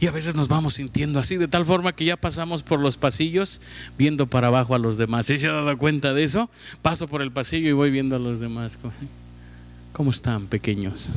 Y 0.00 0.06
a 0.06 0.10
veces 0.10 0.34
nos 0.34 0.48
vamos 0.48 0.74
sintiendo 0.74 1.20
así, 1.20 1.36
de 1.36 1.48
tal 1.48 1.64
forma 1.64 1.92
que 1.94 2.04
ya 2.04 2.16
pasamos 2.16 2.62
por 2.64 2.80
los 2.80 2.96
pasillos 2.96 3.60
viendo 3.96 4.26
para 4.26 4.48
abajo 4.48 4.74
a 4.74 4.78
los 4.78 4.98
demás. 4.98 5.26
¿Se 5.26 5.34
ha 5.46 5.52
dado 5.52 5.78
cuenta 5.78 6.12
de 6.12 6.24
eso? 6.24 6.50
Paso 6.82 7.06
por 7.06 7.22
el 7.22 7.30
pasillo 7.30 7.68
y 7.68 7.72
voy 7.72 7.90
viendo 7.90 8.16
a 8.16 8.18
los 8.18 8.40
demás. 8.40 8.78
¿Cómo 9.92 10.10
están, 10.10 10.46
pequeños? 10.46 11.08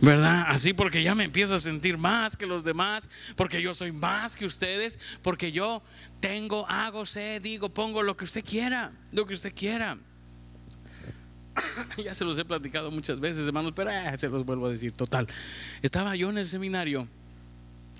¿Verdad? 0.00 0.44
Así 0.48 0.72
porque 0.72 1.02
ya 1.02 1.14
me 1.14 1.24
empiezo 1.24 1.54
a 1.54 1.58
sentir 1.58 1.98
más 1.98 2.36
que 2.36 2.46
los 2.46 2.64
demás, 2.64 3.08
porque 3.36 3.62
yo 3.62 3.74
soy 3.74 3.92
más 3.92 4.36
que 4.36 4.44
ustedes, 4.44 5.18
porque 5.22 5.52
yo 5.52 5.82
tengo, 6.20 6.66
hago, 6.68 7.06
sé, 7.06 7.40
digo, 7.40 7.68
pongo 7.68 8.02
lo 8.02 8.16
que 8.16 8.24
usted 8.24 8.44
quiera, 8.44 8.92
lo 9.12 9.26
que 9.26 9.34
usted 9.34 9.54
quiera. 9.54 9.98
ya 12.04 12.14
se 12.14 12.24
los 12.24 12.38
he 12.38 12.44
platicado 12.44 12.90
muchas 12.90 13.20
veces, 13.20 13.46
hermanos, 13.46 13.72
pero 13.74 13.90
eh, 13.90 14.16
se 14.16 14.28
los 14.28 14.44
vuelvo 14.44 14.66
a 14.66 14.70
decir, 14.70 14.92
total. 14.92 15.26
Estaba 15.82 16.16
yo 16.16 16.30
en 16.30 16.38
el 16.38 16.46
seminario 16.46 17.08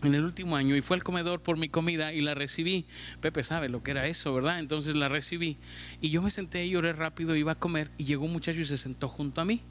en 0.02 0.14
el 0.14 0.24
último 0.24 0.56
año 0.56 0.76
y 0.76 0.82
fue 0.82 0.96
al 0.96 1.02
comedor 1.02 1.40
por 1.40 1.56
mi 1.56 1.68
comida 1.68 2.12
y 2.12 2.20
la 2.20 2.34
recibí. 2.34 2.84
Pepe 3.20 3.42
sabe 3.42 3.68
lo 3.68 3.82
que 3.82 3.92
era 3.92 4.06
eso, 4.06 4.34
¿verdad? 4.34 4.58
Entonces 4.58 4.94
la 4.94 5.08
recibí 5.08 5.56
y 6.00 6.10
yo 6.10 6.22
me 6.22 6.30
senté 6.30 6.66
y 6.66 6.76
oré 6.76 6.92
rápido, 6.92 7.34
iba 7.34 7.52
a 7.52 7.56
comer 7.56 7.90
y 7.96 8.04
llegó 8.04 8.26
un 8.26 8.32
muchacho 8.32 8.60
y 8.60 8.64
se 8.64 8.76
sentó 8.76 9.08
junto 9.08 9.40
a 9.40 9.44
mí. 9.44 9.62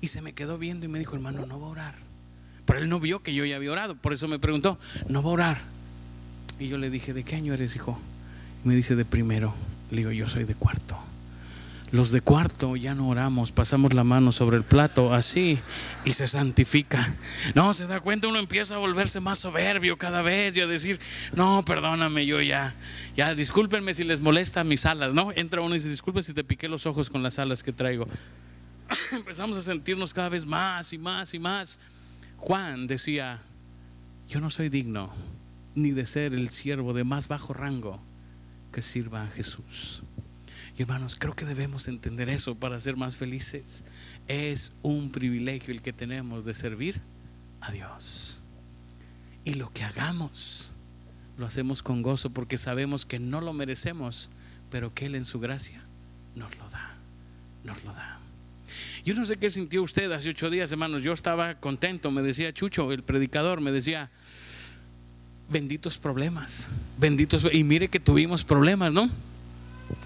Y 0.00 0.08
se 0.08 0.22
me 0.22 0.32
quedó 0.32 0.58
viendo 0.58 0.86
y 0.86 0.88
me 0.88 0.98
dijo, 0.98 1.14
hermano, 1.14 1.46
no 1.46 1.60
va 1.60 1.66
a 1.66 1.70
orar. 1.70 1.94
Pero 2.66 2.78
él 2.78 2.88
no 2.88 3.00
vio 3.00 3.22
que 3.22 3.34
yo 3.34 3.44
ya 3.44 3.56
había 3.56 3.72
orado, 3.72 3.96
por 3.96 4.12
eso 4.12 4.28
me 4.28 4.38
preguntó, 4.38 4.78
¿no 5.08 5.22
va 5.22 5.30
a 5.30 5.32
orar? 5.32 5.58
Y 6.58 6.68
yo 6.68 6.78
le 6.78 6.90
dije, 6.90 7.12
¿de 7.12 7.24
qué 7.24 7.36
año 7.36 7.54
eres, 7.54 7.74
hijo? 7.74 7.98
Me 8.64 8.74
dice 8.74 8.94
de 8.96 9.04
primero. 9.04 9.54
Le 9.90 9.98
digo, 9.98 10.12
yo 10.12 10.28
soy 10.28 10.44
de 10.44 10.54
cuarto. 10.54 10.96
Los 11.92 12.12
de 12.12 12.20
cuarto 12.20 12.76
ya 12.76 12.94
no 12.94 13.08
oramos, 13.08 13.50
pasamos 13.50 13.94
la 13.94 14.04
mano 14.04 14.30
sobre 14.30 14.56
el 14.56 14.62
plato 14.62 15.12
así 15.12 15.58
y 16.04 16.12
se 16.12 16.28
santifica. 16.28 17.04
No, 17.56 17.74
se 17.74 17.88
da 17.88 17.98
cuenta, 17.98 18.28
uno 18.28 18.38
empieza 18.38 18.76
a 18.76 18.78
volverse 18.78 19.18
más 19.18 19.40
soberbio 19.40 19.98
cada 19.98 20.22
vez 20.22 20.56
y 20.56 20.60
a 20.60 20.68
decir, 20.68 21.00
no, 21.34 21.64
perdóname, 21.64 22.26
yo 22.26 22.40
ya, 22.40 22.76
ya, 23.16 23.34
discúlpenme 23.34 23.92
si 23.92 24.04
les 24.04 24.20
molesta 24.20 24.62
mis 24.62 24.86
alas, 24.86 25.14
¿no? 25.14 25.32
Entra 25.34 25.62
uno 25.62 25.74
y 25.74 25.78
dice, 25.78 25.90
disculpe 25.90 26.22
si 26.22 26.32
te 26.32 26.44
piqué 26.44 26.68
los 26.68 26.86
ojos 26.86 27.10
con 27.10 27.24
las 27.24 27.40
alas 27.40 27.64
que 27.64 27.72
traigo. 27.72 28.06
Empezamos 29.12 29.58
a 29.58 29.62
sentirnos 29.62 30.14
cada 30.14 30.28
vez 30.28 30.46
más 30.46 30.92
y 30.92 30.98
más 30.98 31.34
y 31.34 31.38
más. 31.38 31.78
Juan 32.36 32.86
decía, 32.86 33.40
yo 34.28 34.40
no 34.40 34.50
soy 34.50 34.68
digno 34.68 35.12
ni 35.74 35.92
de 35.92 36.06
ser 36.06 36.34
el 36.34 36.50
siervo 36.50 36.92
de 36.92 37.04
más 37.04 37.28
bajo 37.28 37.52
rango 37.52 38.00
que 38.72 38.82
sirva 38.82 39.22
a 39.22 39.28
Jesús. 39.28 40.02
Y 40.76 40.82
hermanos, 40.82 41.16
creo 41.18 41.34
que 41.34 41.44
debemos 41.44 41.88
entender 41.88 42.30
eso 42.30 42.54
para 42.54 42.80
ser 42.80 42.96
más 42.96 43.16
felices. 43.16 43.84
Es 44.28 44.72
un 44.82 45.10
privilegio 45.10 45.74
el 45.74 45.82
que 45.82 45.92
tenemos 45.92 46.44
de 46.44 46.54
servir 46.54 47.00
a 47.60 47.70
Dios. 47.72 48.40
Y 49.44 49.54
lo 49.54 49.72
que 49.72 49.84
hagamos, 49.84 50.72
lo 51.38 51.46
hacemos 51.46 51.82
con 51.82 52.02
gozo 52.02 52.30
porque 52.30 52.56
sabemos 52.56 53.04
que 53.04 53.18
no 53.18 53.40
lo 53.40 53.52
merecemos, 53.52 54.30
pero 54.70 54.94
que 54.94 55.06
Él 55.06 55.14
en 55.14 55.26
su 55.26 55.40
gracia 55.40 55.82
nos 56.36 56.56
lo 56.56 56.68
da, 56.70 56.94
nos 57.64 57.84
lo 57.84 57.92
da. 57.92 58.20
Yo 59.04 59.14
no 59.14 59.24
sé 59.24 59.36
qué 59.36 59.50
sintió 59.50 59.82
usted 59.82 60.10
hace 60.12 60.30
ocho 60.30 60.50
días, 60.50 60.70
hermanos. 60.72 61.02
Yo 61.02 61.12
estaba 61.12 61.54
contento, 61.56 62.10
me 62.10 62.22
decía 62.22 62.52
Chucho, 62.52 62.92
el 62.92 63.02
predicador, 63.02 63.60
me 63.60 63.72
decía, 63.72 64.10
benditos 65.50 65.98
problemas, 65.98 66.68
benditos, 66.98 67.46
y 67.52 67.64
mire 67.64 67.88
que 67.88 68.00
tuvimos 68.00 68.44
problemas, 68.44 68.92
¿no? 68.92 69.10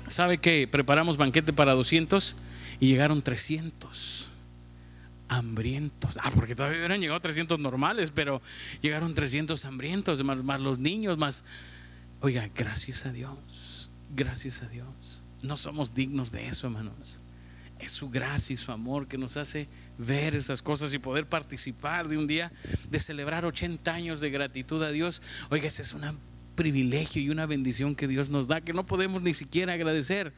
¿Sabe 0.09 0.39
que 0.39 0.67
preparamos 0.67 1.17
banquete 1.17 1.53
para 1.53 1.75
200 1.75 2.37
y 2.81 2.89
llegaron 2.89 3.23
300? 3.23 4.31
Hambrientos. 5.29 6.19
Ah, 6.23 6.31
porque 6.35 6.55
todavía 6.55 6.79
hubieran 6.79 7.01
llegado 7.01 7.21
300 7.21 7.59
normales, 7.59 8.11
pero 8.15 8.41
llegaron 8.83 9.15
300 9.15 9.65
hambrientos, 9.65 10.23
más, 10.25 10.43
más 10.43 10.61
los 10.61 10.79
niños, 10.79 11.19
más... 11.19 11.45
Oiga, 12.21 12.49
gracias 12.55 13.05
a 13.05 13.13
Dios, 13.13 13.91
gracias 14.15 14.63
a 14.63 14.69
Dios. 14.69 15.23
No 15.43 15.57
somos 15.57 15.95
dignos 15.95 16.33
de 16.33 16.49
eso, 16.49 16.67
hermanos. 16.67 17.21
Es 17.85 17.93
su 17.93 18.09
gracia 18.09 18.55
y 18.55 18.57
su 18.57 18.73
amor 18.73 19.07
que 19.07 19.19
nos 19.19 19.37
hace 19.37 19.69
ver 19.99 20.35
esas 20.35 20.63
cosas 20.63 20.95
y 20.95 20.99
poder 20.99 21.27
participar 21.29 22.09
de 22.09 22.17
un 22.17 22.27
día, 22.27 22.51
de 22.89 22.99
celebrar 22.99 23.45
80 23.45 23.93
años 23.93 24.23
de 24.23 24.31
gratitud 24.31 24.83
a 24.83 24.91
Dios. 24.91 25.21
Oiga, 25.51 25.67
ese 25.67 25.83
es 25.83 25.93
un 25.93 26.03
privilegio 26.55 27.21
y 27.21 27.29
una 27.29 27.45
bendición 27.45 27.95
que 27.95 28.09
Dios 28.09 28.31
nos 28.31 28.49
da 28.49 28.63
que 28.63 28.73
no 28.73 28.87
podemos 28.87 29.21
ni 29.21 29.35
siquiera 29.35 29.75
agradecer. 29.75 30.33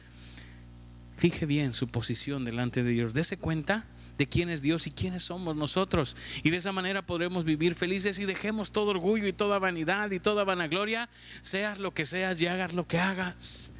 Fije 1.17 1.45
bien 1.45 1.73
su 1.73 1.87
posición 1.87 2.43
delante 2.43 2.83
de 2.83 2.91
Dios. 2.91 3.13
Dese 3.13 3.37
cuenta 3.37 3.85
de 4.17 4.27
quién 4.27 4.49
es 4.49 4.61
Dios 4.61 4.85
y 4.87 4.91
quiénes 4.91 5.23
somos 5.23 5.55
nosotros. 5.55 6.17
Y 6.43 6.49
de 6.49 6.57
esa 6.57 6.73
manera 6.73 7.05
podremos 7.05 7.45
vivir 7.45 7.75
felices 7.75 8.19
y 8.19 8.25
dejemos 8.25 8.73
todo 8.73 8.91
orgullo 8.91 9.25
y 9.25 9.31
toda 9.31 9.57
vanidad 9.57 10.11
y 10.11 10.19
toda 10.19 10.43
vanagloria, 10.43 11.07
seas 11.41 11.79
lo 11.79 11.93
que 11.93 12.03
seas 12.03 12.41
y 12.41 12.47
hagas 12.47 12.73
lo 12.73 12.85
que 12.85 12.99
hagas. 12.99 13.71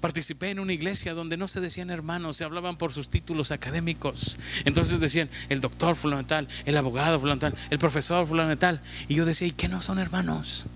Participé 0.00 0.50
en 0.50 0.60
una 0.60 0.72
iglesia 0.72 1.12
donde 1.12 1.36
no 1.36 1.46
se 1.46 1.60
decían 1.60 1.90
hermanos, 1.90 2.36
se 2.36 2.44
hablaban 2.44 2.76
por 2.76 2.92
sus 2.92 3.10
títulos 3.10 3.52
académicos. 3.52 4.38
Entonces 4.64 4.98
decían 5.00 5.28
el 5.50 5.60
doctor 5.60 5.94
fulano 5.94 6.24
tal, 6.24 6.48
el 6.64 6.76
abogado 6.76 7.20
fulano 7.20 7.38
tal, 7.38 7.54
el 7.68 7.78
profesor 7.78 8.26
fulano 8.26 8.56
tal. 8.56 8.80
Y 9.08 9.14
yo 9.14 9.24
decía, 9.26 9.48
¿y 9.48 9.52
qué 9.52 9.68
no 9.68 9.82
son 9.82 9.98
hermanos? 9.98 10.66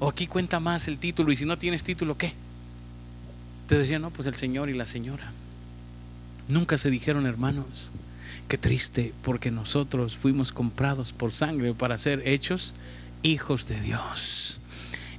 O 0.00 0.08
aquí 0.08 0.26
cuenta 0.26 0.60
más 0.60 0.88
el 0.88 0.98
título 0.98 1.30
y 1.30 1.36
si 1.36 1.44
no 1.44 1.58
tienes 1.58 1.84
título, 1.84 2.18
¿qué? 2.18 2.32
Te 3.68 3.78
decían, 3.78 4.02
no, 4.02 4.10
pues 4.10 4.26
el 4.26 4.34
señor 4.34 4.68
y 4.68 4.74
la 4.74 4.86
señora. 4.86 5.32
Nunca 6.48 6.78
se 6.78 6.90
dijeron 6.90 7.26
hermanos. 7.26 7.92
Qué 8.48 8.58
triste, 8.58 9.12
porque 9.22 9.50
nosotros 9.50 10.16
fuimos 10.16 10.52
comprados 10.52 11.12
por 11.12 11.32
sangre 11.32 11.74
para 11.74 11.98
ser 11.98 12.22
hechos 12.26 12.74
hijos 13.22 13.66
de 13.66 13.80
Dios. 13.80 14.45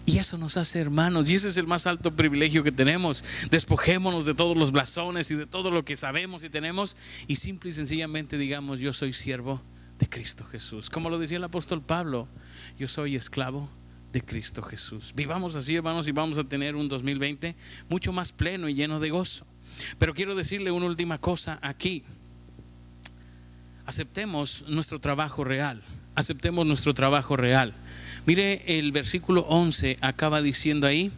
Y 0.07 0.19
eso 0.19 0.37
nos 0.37 0.55
hace 0.55 0.79
hermanos. 0.79 1.29
Y 1.29 1.35
ese 1.35 1.49
es 1.49 1.57
el 1.57 1.67
más 1.67 1.85
alto 1.85 2.15
privilegio 2.15 2.63
que 2.63 2.71
tenemos. 2.71 3.23
Despojémonos 3.51 4.25
de 4.25 4.33
todos 4.33 4.55
los 4.55 4.71
blasones 4.71 5.29
y 5.31 5.35
de 5.35 5.45
todo 5.45 5.69
lo 5.69 5.83
que 5.83 5.97
sabemos 5.97 6.45
y 6.45 6.49
tenemos. 6.49 6.95
Y 7.27 7.35
simple 7.35 7.71
y 7.71 7.73
sencillamente 7.73 8.37
digamos, 8.37 8.79
yo 8.79 8.93
soy 8.93 9.11
siervo 9.11 9.61
de 9.99 10.07
Cristo 10.07 10.45
Jesús. 10.45 10.89
Como 10.89 11.09
lo 11.09 11.19
decía 11.19 11.37
el 11.37 11.43
apóstol 11.43 11.81
Pablo, 11.81 12.29
yo 12.79 12.87
soy 12.87 13.17
esclavo 13.17 13.69
de 14.13 14.21
Cristo 14.21 14.61
Jesús. 14.61 15.11
Vivamos 15.13 15.57
así, 15.57 15.75
hermanos, 15.75 16.07
y 16.07 16.13
vamos 16.13 16.37
a 16.37 16.45
tener 16.45 16.77
un 16.77 16.87
2020 16.87 17.53
mucho 17.89 18.13
más 18.13 18.31
pleno 18.31 18.69
y 18.69 18.75
lleno 18.75 19.01
de 19.01 19.09
gozo. 19.09 19.45
Pero 19.99 20.13
quiero 20.13 20.35
decirle 20.35 20.71
una 20.71 20.85
última 20.85 21.17
cosa 21.17 21.59
aquí. 21.61 22.05
Aceptemos 23.85 24.63
nuestro 24.69 24.99
trabajo 24.99 25.43
real. 25.43 25.83
Aceptemos 26.15 26.65
nuestro 26.65 26.93
trabajo 26.93 27.35
real. 27.35 27.73
Mire, 28.27 28.77
el 28.77 28.91
versículo 28.91 29.45
11 29.47 29.99
acaba 30.01 30.41
diciendo 30.41 30.85
ahí, 30.85 31.13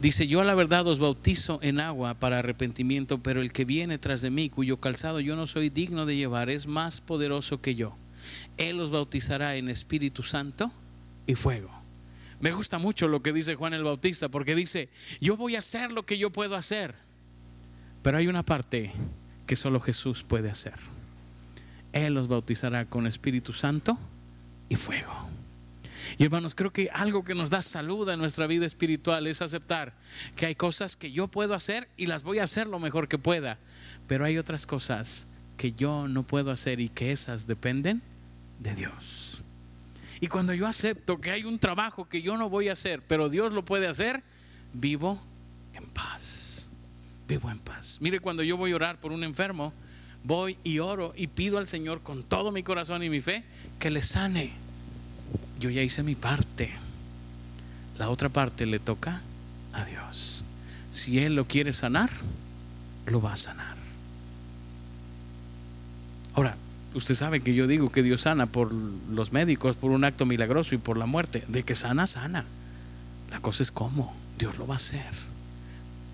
dice, 0.00 0.26
yo 0.26 0.40
a 0.40 0.44
la 0.44 0.56
verdad 0.56 0.84
os 0.88 0.98
bautizo 0.98 1.60
en 1.62 1.78
agua 1.78 2.14
para 2.14 2.40
arrepentimiento, 2.40 3.18
pero 3.18 3.40
el 3.40 3.52
que 3.52 3.64
viene 3.64 3.96
tras 3.96 4.20
de 4.20 4.30
mí, 4.30 4.50
cuyo 4.50 4.78
calzado 4.78 5.20
yo 5.20 5.36
no 5.36 5.46
soy 5.46 5.70
digno 5.70 6.06
de 6.06 6.16
llevar, 6.16 6.50
es 6.50 6.66
más 6.66 7.00
poderoso 7.00 7.62
que 7.62 7.76
yo. 7.76 7.96
Él 8.56 8.80
os 8.80 8.90
bautizará 8.90 9.54
en 9.54 9.68
Espíritu 9.68 10.24
Santo 10.24 10.72
y 11.28 11.36
fuego. 11.36 11.70
Me 12.40 12.50
gusta 12.50 12.80
mucho 12.80 13.06
lo 13.06 13.20
que 13.20 13.32
dice 13.32 13.54
Juan 13.54 13.72
el 13.72 13.84
Bautista, 13.84 14.28
porque 14.28 14.56
dice, 14.56 14.88
yo 15.20 15.36
voy 15.36 15.54
a 15.54 15.60
hacer 15.60 15.92
lo 15.92 16.04
que 16.04 16.18
yo 16.18 16.32
puedo 16.32 16.56
hacer, 16.56 16.96
pero 18.02 18.18
hay 18.18 18.26
una 18.26 18.44
parte 18.44 18.90
que 19.46 19.54
solo 19.54 19.78
Jesús 19.78 20.24
puede 20.24 20.50
hacer. 20.50 20.74
Él 21.92 22.16
os 22.16 22.26
bautizará 22.26 22.84
con 22.84 23.06
Espíritu 23.06 23.52
Santo 23.52 23.96
y 24.68 24.74
fuego. 24.74 25.30
Y 26.18 26.24
hermanos, 26.24 26.54
creo 26.54 26.72
que 26.72 26.90
algo 26.92 27.24
que 27.24 27.34
nos 27.34 27.50
da 27.50 27.62
salud 27.62 28.08
a 28.08 28.16
nuestra 28.16 28.46
vida 28.46 28.66
espiritual 28.66 29.26
es 29.26 29.42
aceptar 29.42 29.94
que 30.36 30.46
hay 30.46 30.54
cosas 30.54 30.96
que 30.96 31.12
yo 31.12 31.28
puedo 31.28 31.54
hacer 31.54 31.88
y 31.96 32.06
las 32.06 32.22
voy 32.22 32.38
a 32.38 32.44
hacer 32.44 32.66
lo 32.66 32.78
mejor 32.78 33.08
que 33.08 33.18
pueda, 33.18 33.58
pero 34.06 34.24
hay 34.24 34.38
otras 34.38 34.66
cosas 34.66 35.26
que 35.56 35.72
yo 35.72 36.08
no 36.08 36.22
puedo 36.22 36.50
hacer 36.50 36.80
y 36.80 36.88
que 36.88 37.12
esas 37.12 37.46
dependen 37.46 38.02
de 38.58 38.74
Dios. 38.74 39.42
Y 40.20 40.26
cuando 40.26 40.52
yo 40.52 40.66
acepto 40.66 41.20
que 41.20 41.30
hay 41.30 41.44
un 41.44 41.58
trabajo 41.58 42.08
que 42.08 42.22
yo 42.22 42.36
no 42.36 42.50
voy 42.50 42.68
a 42.68 42.72
hacer, 42.72 43.02
pero 43.06 43.28
Dios 43.28 43.52
lo 43.52 43.64
puede 43.64 43.86
hacer, 43.86 44.22
vivo 44.74 45.20
en 45.74 45.84
paz. 45.86 46.68
Vivo 47.26 47.50
en 47.50 47.58
paz. 47.58 47.98
Mire, 48.00 48.20
cuando 48.20 48.42
yo 48.42 48.56
voy 48.56 48.72
a 48.72 48.76
orar 48.76 49.00
por 49.00 49.12
un 49.12 49.24
enfermo, 49.24 49.72
voy 50.24 50.58
y 50.62 50.78
oro 50.80 51.12
y 51.16 51.28
pido 51.28 51.58
al 51.58 51.66
Señor 51.66 52.02
con 52.02 52.22
todo 52.22 52.52
mi 52.52 52.62
corazón 52.62 53.02
y 53.02 53.08
mi 53.08 53.20
fe 53.20 53.44
que 53.78 53.90
le 53.90 54.02
sane 54.02 54.52
yo 55.60 55.70
ya 55.70 55.82
hice 55.82 56.02
mi 56.02 56.14
parte. 56.14 56.72
La 57.98 58.08
otra 58.08 58.30
parte 58.30 58.66
le 58.66 58.78
toca 58.78 59.20
a 59.72 59.84
Dios. 59.84 60.42
Si 60.90 61.20
Él 61.20 61.36
lo 61.36 61.46
quiere 61.46 61.72
sanar, 61.72 62.10
lo 63.06 63.20
va 63.20 63.34
a 63.34 63.36
sanar. 63.36 63.76
Ahora, 66.34 66.56
usted 66.94 67.14
sabe 67.14 67.40
que 67.40 67.54
yo 67.54 67.66
digo 67.66 67.92
que 67.92 68.02
Dios 68.02 68.22
sana 68.22 68.46
por 68.46 68.72
los 68.72 69.32
médicos, 69.32 69.76
por 69.76 69.90
un 69.90 70.04
acto 70.04 70.24
milagroso 70.24 70.74
y 70.74 70.78
por 70.78 70.96
la 70.96 71.06
muerte. 71.06 71.44
De 71.46 71.62
que 71.62 71.74
sana, 71.74 72.06
sana. 72.06 72.44
La 73.30 73.40
cosa 73.40 73.62
es 73.62 73.70
cómo. 73.70 74.16
Dios 74.38 74.56
lo 74.56 74.66
va 74.66 74.74
a 74.74 74.78
hacer. 74.78 75.12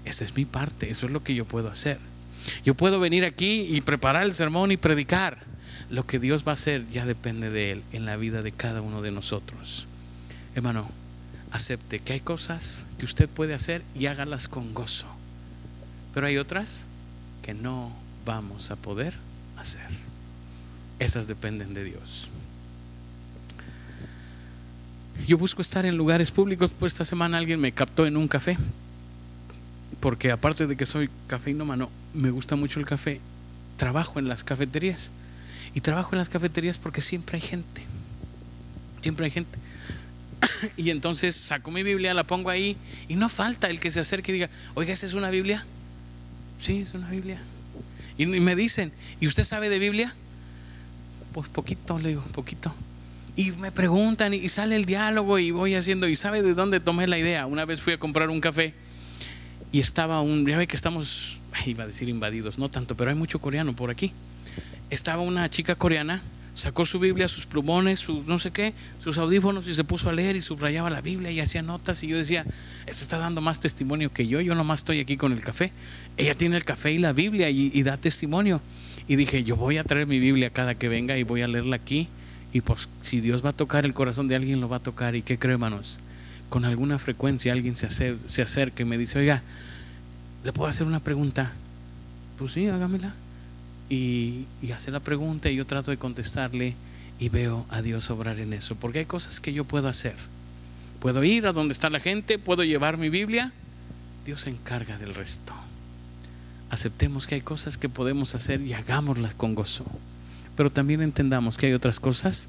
Esa 0.05 0.25
es 0.25 0.35
mi 0.35 0.45
parte. 0.45 0.91
Eso 0.91 1.07
es 1.07 1.13
lo 1.13 1.23
que 1.23 1.35
yo 1.35 1.45
puedo 1.45 1.71
hacer. 1.71 1.99
Yo 2.65 2.75
puedo 2.75 2.99
venir 2.99 3.25
aquí 3.25 3.69
y 3.71 3.81
preparar 3.81 4.25
el 4.25 4.35
sermón 4.35 4.73
y 4.73 4.77
predicar 4.77 5.39
lo 5.91 6.07
que 6.07 6.19
Dios 6.19 6.47
va 6.47 6.53
a 6.53 6.55
hacer 6.55 6.87
ya 6.89 7.07
depende 7.07 7.51
de 7.51 7.73
Él 7.73 7.83
en 7.93 8.07
la 8.07 8.17
vida 8.17 8.43
de 8.43 8.53
cada 8.53 8.83
uno 8.83 9.03
de 9.03 9.13
nosotros. 9.13 9.87
Hermano, 10.55 10.89
acepte 11.53 12.01
que 12.01 12.15
hay 12.15 12.21
cosas 12.21 12.87
que 12.99 13.05
usted 13.05 13.29
puede 13.29 13.55
hacer 13.55 13.83
y 13.95 14.07
hágalas 14.07 14.49
con 14.49 14.75
gozo. 14.75 15.07
Pero 16.15 16.27
hay 16.27 16.39
otras 16.39 16.87
que 17.43 17.55
no 17.55 17.93
vamos 18.25 18.71
a 18.71 18.77
poder 18.77 19.15
hacer. 19.57 19.87
Esas 20.99 21.27
dependen 21.27 21.75
de 21.75 21.85
Dios. 21.85 22.31
Yo 25.27 25.39
busco 25.39 25.63
estar 25.63 25.87
en 25.87 25.97
lugares 25.97 26.31
públicos, 26.31 26.73
pues 26.79 26.93
esta 26.95 27.05
semana 27.05 27.39
alguien 27.39 27.61
me 27.61 27.73
captó 27.73 28.07
en 28.07 28.17
un 28.17 28.29
café. 28.29 28.57
Porque 30.01 30.31
aparte 30.31 30.67
de 30.67 30.77
que 30.77 30.87
soy 30.87 31.11
cafeinómano, 31.27 31.91
me 32.15 32.31
gusta 32.31 32.57
mucho 32.57 32.81
el 32.81 32.87
café. 32.87 33.21
Trabajo 33.77 34.19
en 34.19 34.29
las 34.29 34.45
cafeterías. 34.45 35.13
Y 35.77 35.83
trabajo 35.83 36.13
en 36.13 36.19
las 36.19 36.31
cafeterías 36.31 36.79
porque 36.79 37.03
siempre 37.03 37.37
hay 37.37 37.43
gente. 37.43 37.83
Siempre 39.03 39.27
hay 39.27 39.31
gente. 39.31 39.59
y 40.79 40.89
entonces 40.89 41.37
saco 41.37 41.71
mi 41.71 41.83
Biblia, 41.83 42.15
la 42.15 42.25
pongo 42.25 42.49
ahí 42.49 42.79
y 43.09 43.15
no 43.17 43.29
falta 43.29 43.69
el 43.69 43.79
que 43.79 43.91
se 43.91 44.01
acerque 44.01 44.33
y 44.33 44.37
diga, 44.37 44.49
oiga, 44.73 44.95
¿esa 44.95 45.05
es 45.05 45.13
una 45.13 45.29
Biblia? 45.29 45.67
Sí, 46.59 46.81
es 46.81 46.95
una 46.95 47.11
Biblia. 47.11 47.39
Y 48.17 48.25
me 48.25 48.57
dicen, 48.57 48.91
¿y 49.21 49.27
usted 49.27 49.45
sabe 49.45 49.69
de 49.69 49.79
Biblia? 49.79 50.15
Pues 51.35 51.51
poquito, 51.51 51.99
le 51.99 52.09
digo, 52.09 52.23
poquito. 52.33 52.75
Y 53.37 53.53
me 53.53 53.71
preguntan 53.71 54.33
y 54.33 54.49
sale 54.49 54.77
el 54.77 54.87
diálogo 54.87 55.39
y 55.39 55.51
voy 55.51 55.75
haciendo, 55.75 56.09
¿y 56.09 56.17
sabe 56.17 56.43
de 56.43 56.55
dónde 56.55 56.81
tomé 56.81 57.07
la 57.07 57.19
idea? 57.19 57.45
Una 57.45 57.67
vez 57.67 57.83
fui 57.83 57.93
a 57.93 57.99
comprar 57.99 58.31
un 58.31 58.41
café 58.41 58.73
y 59.73 59.81
estaba 59.81 60.23
un, 60.23 60.47
ya 60.47 60.57
ve 60.57 60.67
que 60.67 60.77
estamos, 60.77 61.43
iba 61.67 61.85
a 61.85 61.87
decir 61.87 62.09
invadidos, 62.09 62.57
no 62.57 62.71
tanto, 62.71 62.97
pero 62.97 63.11
hay 63.11 63.17
mucho 63.17 63.43
coreano 63.43 63.77
por 63.77 63.91
aquí. 63.91 64.15
Estaba 64.91 65.23
una 65.23 65.49
chica 65.51 65.75
coreana, 65.75 66.23
sacó 66.55 66.85
su 66.87 66.99
Biblia, 66.99 67.29
sus 67.29 67.47
plumones, 67.47 67.99
sus 68.01 68.27
no 68.27 68.39
sé 68.39 68.51
qué, 68.51 68.73
sus 69.03 69.19
audífonos 69.19 69.67
y 69.69 69.75
se 69.75 69.85
puso 69.85 70.09
a 70.09 70.13
leer 70.13 70.37
y 70.37 70.41
subrayaba 70.41 70.89
la 70.91 71.01
Biblia 71.01 71.31
y 71.31 71.41
hacía 71.41 71.63
notas 71.63 72.03
y 72.05 72.09
yo 72.09 72.17
decía, 72.17 72.45
esta 72.87 73.03
está 73.03 73.19
dando 73.19 73.41
más 73.41 73.61
testimonio 73.61 74.13
que 74.13 74.27
yo, 74.29 74.41
yo 74.41 74.55
nomás 74.55 74.81
estoy 74.81 75.01
aquí 75.01 75.17
con 75.17 75.33
el 75.33 75.41
café. 75.43 75.73
Ella 76.17 76.35
tiene 76.35 76.57
el 76.57 76.65
café 76.65 76.93
y 76.93 76.99
la 76.99 77.13
Biblia 77.13 77.51
y, 77.51 77.83
da 77.83 77.97
testimonio. 77.97 78.61
Y 79.09 79.17
dije, 79.17 79.45
yo 79.45 79.57
voy 79.57 79.77
a 79.79 79.85
traer 79.85 80.07
mi 80.07 80.19
Biblia 80.19 80.51
cada 80.51 80.75
que 80.75 80.89
venga 80.89 81.19
y 81.19 81.23
voy 81.25 81.43
a 81.43 81.49
leerla 81.49 81.77
aquí. 81.77 82.09
Y 82.53 82.61
pues 82.63 82.89
si 83.03 83.21
Dios 83.21 83.45
va 83.45 83.51
a 83.51 83.53
tocar 83.53 83.85
el 83.85 83.93
corazón 83.93 84.29
de 84.29 84.37
alguien, 84.37 84.61
lo 84.61 84.69
va 84.69 84.77
a 84.77 84.83
tocar. 84.83 85.15
¿Y 85.15 85.23
qué 85.23 85.39
creo, 85.39 85.55
hermanos? 85.55 86.01
Con 86.49 86.65
alguna 86.65 86.99
frecuencia 86.99 87.53
alguien 87.53 87.77
se, 87.77 87.87
acer- 87.89 88.19
se 88.25 88.41
acerca 88.41 88.83
y 88.83 88.87
me 88.87 88.97
dice, 88.97 89.19
oiga, 89.19 89.43
¿le 90.45 90.53
puedo 90.53 90.71
hacer 90.71 90.87
una 90.87 91.01
pregunta? 91.01 91.53
Pues 92.39 92.53
sí, 92.53 92.67
hágamela. 92.69 93.13
Y, 93.89 94.47
hace 94.75 94.91
la 94.91 95.01
pregunta 95.01 95.49
y 95.51 95.57
yo 95.57 95.67
trato 95.67 95.91
de 95.91 95.97
contestarle 95.97 96.75
y 97.19 97.29
veo 97.29 97.65
a 97.71 97.83
Dios 97.83 98.11
obrar 98.11 98.39
en 98.41 98.53
eso. 98.53 98.75
Porque 98.77 99.01
hay 99.01 99.07
cosas 99.07 99.41
que 99.41 99.53
yo 99.53 99.65
puedo 99.65 99.89
hacer. 99.89 100.17
Puedo 101.01 101.23
ir 101.25 101.47
a 101.47 101.53
donde 101.53 101.73
está 101.73 101.91
la 101.91 102.01
gente, 102.01 102.39
puedo 102.39 102.65
llevar 102.65 102.99
mi 102.99 103.09
Biblia. 103.09 103.53
Dios 104.25 104.43
se 104.43 104.51
encarga 104.51 104.99
del 104.99 105.15
resto. 105.15 105.55
Aceptemos 106.71 107.27
que 107.27 107.37
hay 107.37 107.43
cosas 107.43 107.79
que 107.79 107.89
podemos 107.89 108.35
hacer 108.35 108.61
y 108.61 108.73
hagámoslas 108.73 109.35
con 109.35 109.55
gozo. 109.55 109.87
Pero 110.57 110.71
también 110.71 111.01
entendamos 111.01 111.57
que 111.57 111.67
hay 111.67 111.75
otras 111.75 112.01
cosas 112.01 112.49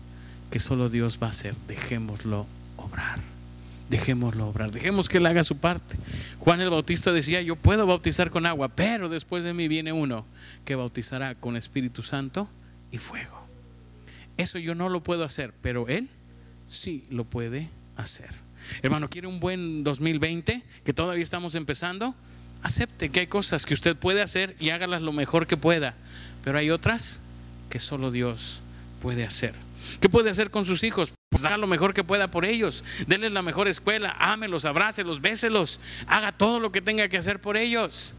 que 0.49 0.59
solo 0.59 0.89
Dios 0.89 1.19
va 1.21 1.27
a 1.27 1.31
hacer. 1.31 1.55
Dejémoslo 1.67 2.47
obrar. 2.77 3.19
Dejémoslo 3.91 4.47
obrar. 4.47 4.71
Dejemos 4.71 5.07
que 5.07 5.19
Él 5.19 5.25
haga 5.27 5.43
su 5.43 5.57
parte. 5.57 5.97
Juan 6.39 6.61
el 6.61 6.71
Bautista 6.71 7.11
decía, 7.11 7.41
yo 7.41 7.55
puedo 7.55 7.85
bautizar 7.85 8.31
con 8.31 8.47
agua, 8.47 8.69
pero 8.69 9.07
después 9.07 9.43
de 9.43 9.53
mí 9.53 9.67
viene 9.67 9.93
uno 9.93 10.25
que 10.67 10.75
bautizará 10.75 11.33
con 11.33 11.55
Espíritu 11.55 12.03
Santo 12.03 12.45
y 12.91 12.97
fuego. 12.97 13.47
Eso 14.35 14.59
yo 14.59 14.75
no 14.75 14.89
lo 14.89 15.01
puedo 15.01 15.23
hacer, 15.23 15.53
pero 15.61 15.87
Él 15.87 16.09
sí 16.69 17.05
lo 17.09 17.23
puede 17.23 17.69
hacer. 17.95 18.29
Hermano, 18.81 19.09
¿quiere 19.09 19.27
un 19.27 19.39
buen 19.39 19.85
2020? 19.85 20.61
Que 20.83 20.91
todavía 20.91 21.23
estamos 21.23 21.55
empezando. 21.55 22.15
Acepte 22.63 23.09
que 23.09 23.21
hay 23.21 23.27
cosas 23.27 23.65
que 23.65 23.73
usted 23.73 23.95
puede 23.95 24.21
hacer 24.21 24.57
y 24.59 24.71
hágalas 24.71 25.01
lo 25.01 25.13
mejor 25.13 25.47
que 25.47 25.55
pueda. 25.55 25.95
Pero 26.43 26.57
hay 26.57 26.69
otras 26.69 27.21
que 27.69 27.79
solo 27.79 28.11
Dios 28.11 28.61
puede 29.01 29.23
hacer. 29.23 29.53
¿Qué 30.01 30.09
puede 30.09 30.31
hacer 30.31 30.51
con 30.51 30.65
sus 30.65 30.83
hijos? 30.83 31.13
Pues 31.29 31.45
haga 31.45 31.55
lo 31.55 31.67
mejor 31.67 31.93
que 31.93 32.03
pueda 32.03 32.29
por 32.29 32.43
ellos. 32.43 32.83
Denles 33.07 33.31
la 33.31 33.41
mejor 33.41 33.69
escuela. 33.69 34.17
Ámelos, 34.19 34.65
abrácelos, 34.65 35.21
béselos. 35.21 35.79
Haga 36.07 36.33
todo 36.33 36.59
lo 36.59 36.73
que 36.73 36.81
tenga 36.81 37.07
que 37.07 37.17
hacer 37.17 37.39
por 37.39 37.55
ellos. 37.55 38.15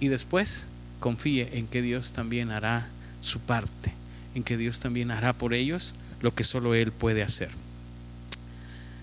Y 0.00 0.08
después 0.08 0.66
confíe 1.00 1.58
en 1.58 1.66
que 1.66 1.82
Dios 1.82 2.12
también 2.12 2.50
hará 2.50 2.88
su 3.20 3.40
parte. 3.40 3.92
En 4.34 4.42
que 4.44 4.56
Dios 4.56 4.80
también 4.80 5.10
hará 5.10 5.32
por 5.32 5.54
ellos 5.54 5.94
lo 6.20 6.34
que 6.34 6.44
solo 6.44 6.74
Él 6.74 6.92
puede 6.92 7.22
hacer. 7.22 7.50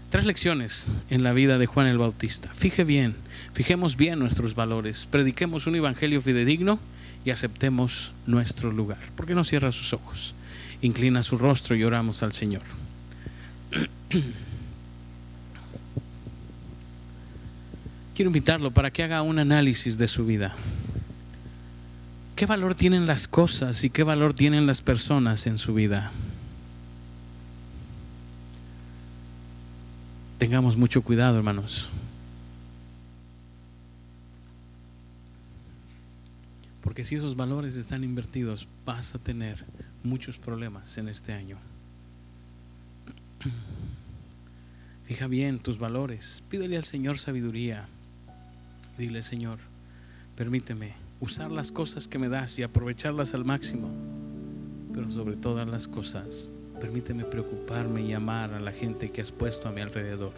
Tres 0.09 0.25
lecciones 0.25 0.93
en 1.09 1.23
la 1.23 1.33
vida 1.33 1.57
de 1.57 1.65
Juan 1.65 1.87
el 1.87 1.97
Bautista. 1.97 2.53
Fije 2.53 2.83
bien, 2.83 3.15
fijemos 3.53 3.97
bien 3.97 4.19
nuestros 4.19 4.55
valores, 4.55 5.07
prediquemos 5.09 5.67
un 5.67 5.75
evangelio 5.75 6.21
fidedigno 6.21 6.79
y 7.25 7.31
aceptemos 7.31 8.13
nuestro 8.25 8.71
lugar. 8.71 8.99
¿Por 9.15 9.25
qué 9.25 9.33
no 9.35 9.43
cierra 9.43 9.71
sus 9.71 9.93
ojos? 9.93 10.35
Inclina 10.81 11.21
su 11.23 11.37
rostro 11.37 11.75
y 11.75 11.83
oramos 11.83 12.23
al 12.23 12.33
Señor. 12.33 12.61
Quiero 18.15 18.29
invitarlo 18.29 18.71
para 18.71 18.91
que 18.91 19.03
haga 19.03 19.21
un 19.23 19.39
análisis 19.39 19.97
de 19.97 20.07
su 20.07 20.25
vida. 20.25 20.55
¿Qué 22.35 22.45
valor 22.45 22.75
tienen 22.75 23.07
las 23.07 23.29
cosas 23.29 23.85
y 23.85 23.89
qué 23.89 24.03
valor 24.03 24.33
tienen 24.33 24.67
las 24.67 24.81
personas 24.81 25.47
en 25.47 25.57
su 25.57 25.73
vida? 25.73 26.11
Tengamos 30.37 30.75
mucho 30.75 31.01
cuidado, 31.01 31.37
hermanos. 31.37 31.89
Porque 36.83 37.05
si 37.05 37.15
esos 37.15 37.37
valores 37.37 37.77
están 37.77 38.03
invertidos, 38.03 38.67
vas 38.85 39.15
a 39.15 39.19
tener 39.19 39.63
muchos 40.03 40.37
problemas 40.37 40.97
en 40.97 41.07
este 41.07 41.31
año. 41.31 41.57
Fija 45.05 45.27
bien 45.27 45.59
tus 45.59 45.79
valores. 45.79 46.43
Pídele 46.49 46.75
al 46.75 46.83
Señor 46.83 47.17
sabiduría. 47.17 47.85
Dile, 48.97 49.23
Señor, 49.23 49.57
permíteme 50.35 51.04
usar 51.19 51.51
las 51.51 51.71
cosas 51.71 52.07
que 52.07 52.19
me 52.19 52.29
das 52.29 52.57
y 52.59 52.63
aprovecharlas 52.63 53.33
al 53.33 53.45
máximo. 53.45 53.89
Pero 54.93 55.11
sobre 55.11 55.35
todas 55.35 55.67
las 55.67 55.87
cosas, 55.87 56.51
permíteme 56.79 57.23
preocuparme 57.23 58.01
y 58.01 58.13
amar 58.13 58.53
a 58.53 58.59
la 58.59 58.71
gente 58.71 59.09
que 59.09 59.21
has 59.21 59.31
puesto 59.31 59.67
a 59.67 59.71
mi 59.71 59.81
alrededor. 59.81 60.33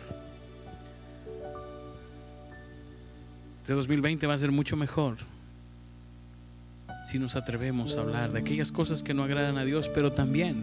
Este 3.60 3.74
2020 3.74 4.28
va 4.28 4.34
a 4.34 4.38
ser 4.38 4.52
mucho 4.52 4.78
mejor 4.78 5.18
si 7.06 7.20
nos 7.20 7.36
atrevemos 7.36 7.98
a 7.98 8.02
hablar 8.02 8.32
de 8.32 8.40
aquellas 8.40 8.72
cosas 8.72 9.04
que 9.04 9.14
no 9.14 9.24
agradan 9.24 9.58
a 9.58 9.66
Dios, 9.66 9.90
pero 9.94 10.12
también 10.12 10.62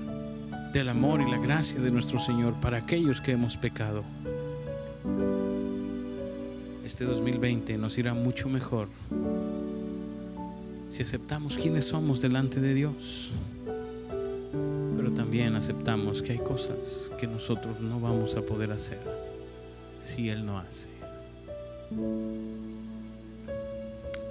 del 0.73 0.89
amor 0.89 1.23
y 1.23 1.31
la 1.31 1.39
gracia 1.39 1.81
de 1.81 1.91
nuestro 1.91 2.19
Señor 2.19 2.55
para 2.61 2.79
aquellos 2.79 3.21
que 3.21 3.33
hemos 3.33 3.57
pecado. 3.57 4.05
Este 6.85 7.05
2020 7.05 7.79
nos 7.79 7.97
irá 7.97 8.13
mucho 8.13 8.49
mejor 8.49 8.89
si 10.95 11.03
aceptamos 11.03 11.57
quiénes 11.57 11.87
somos 11.87 12.23
delante 12.23 12.61
de 12.61 12.73
Dios, 12.73 13.33
pero 14.97 15.13
también 15.13 15.57
aceptamos 15.57 16.23
que 16.23 16.31
hay 16.31 16.39
cosas 16.39 17.11
que 17.19 17.27
nosotros 17.27 17.81
no 17.81 17.99
vamos 17.99 18.37
a 18.37 18.43
poder 18.43 18.71
hacer 18.71 19.01
si 20.01 20.29
Él 20.29 20.47
no 20.47 20.57
hace. 20.57 20.89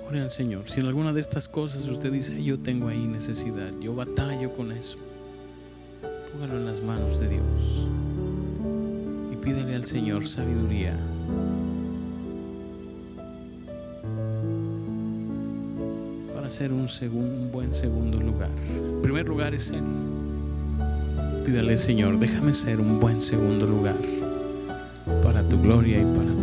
Ore 0.07 0.21
al 0.21 0.31
Señor. 0.31 0.69
Si 0.69 0.79
en 0.79 0.85
alguna 0.85 1.11
de 1.11 1.19
estas 1.19 1.49
cosas 1.49 1.85
usted 1.89 2.13
dice, 2.13 2.41
yo 2.41 2.57
tengo 2.57 2.87
ahí 2.87 3.07
necesidad, 3.07 3.77
yo 3.81 3.93
batallo 3.93 4.55
con 4.55 4.71
eso, 4.71 4.99
póngalo 6.31 6.59
en 6.59 6.65
las 6.65 6.81
manos 6.81 7.19
de 7.19 7.27
Dios 7.27 7.89
y 9.33 9.35
pídele 9.35 9.75
al 9.75 9.85
Señor 9.85 10.25
sabiduría. 10.25 10.97
Para 16.43 16.51
hacer 16.51 16.73
un, 16.73 16.89
un 17.13 17.51
buen 17.53 17.73
segundo 17.73 18.19
lugar. 18.19 18.49
El 18.75 19.01
primer 19.01 19.25
lugar 19.25 19.53
es 19.53 19.69
Él. 19.71 19.81
Pídale, 21.45 21.77
Señor, 21.77 22.19
déjame 22.19 22.53
ser 22.53 22.81
un 22.81 22.99
buen 22.99 23.21
segundo 23.21 23.65
lugar 23.65 23.95
para 25.23 25.41
tu 25.47 25.61
gloria 25.61 26.01
y 26.01 26.03
para 26.03 26.31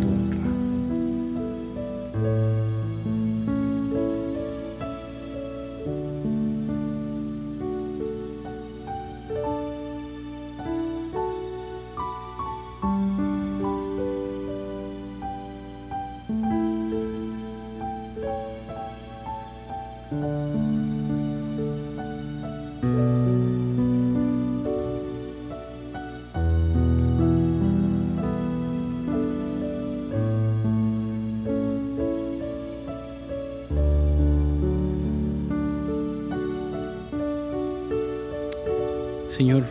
Señor, 39.41 39.63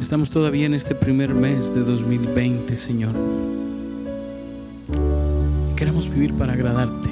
estamos 0.00 0.30
todavía 0.30 0.64
en 0.64 0.72
este 0.72 0.94
primer 0.94 1.34
mes 1.34 1.74
de 1.74 1.82
2020, 1.82 2.78
Señor. 2.78 3.14
Queremos 5.76 6.08
vivir 6.08 6.32
para 6.32 6.54
agradarte. 6.54 7.10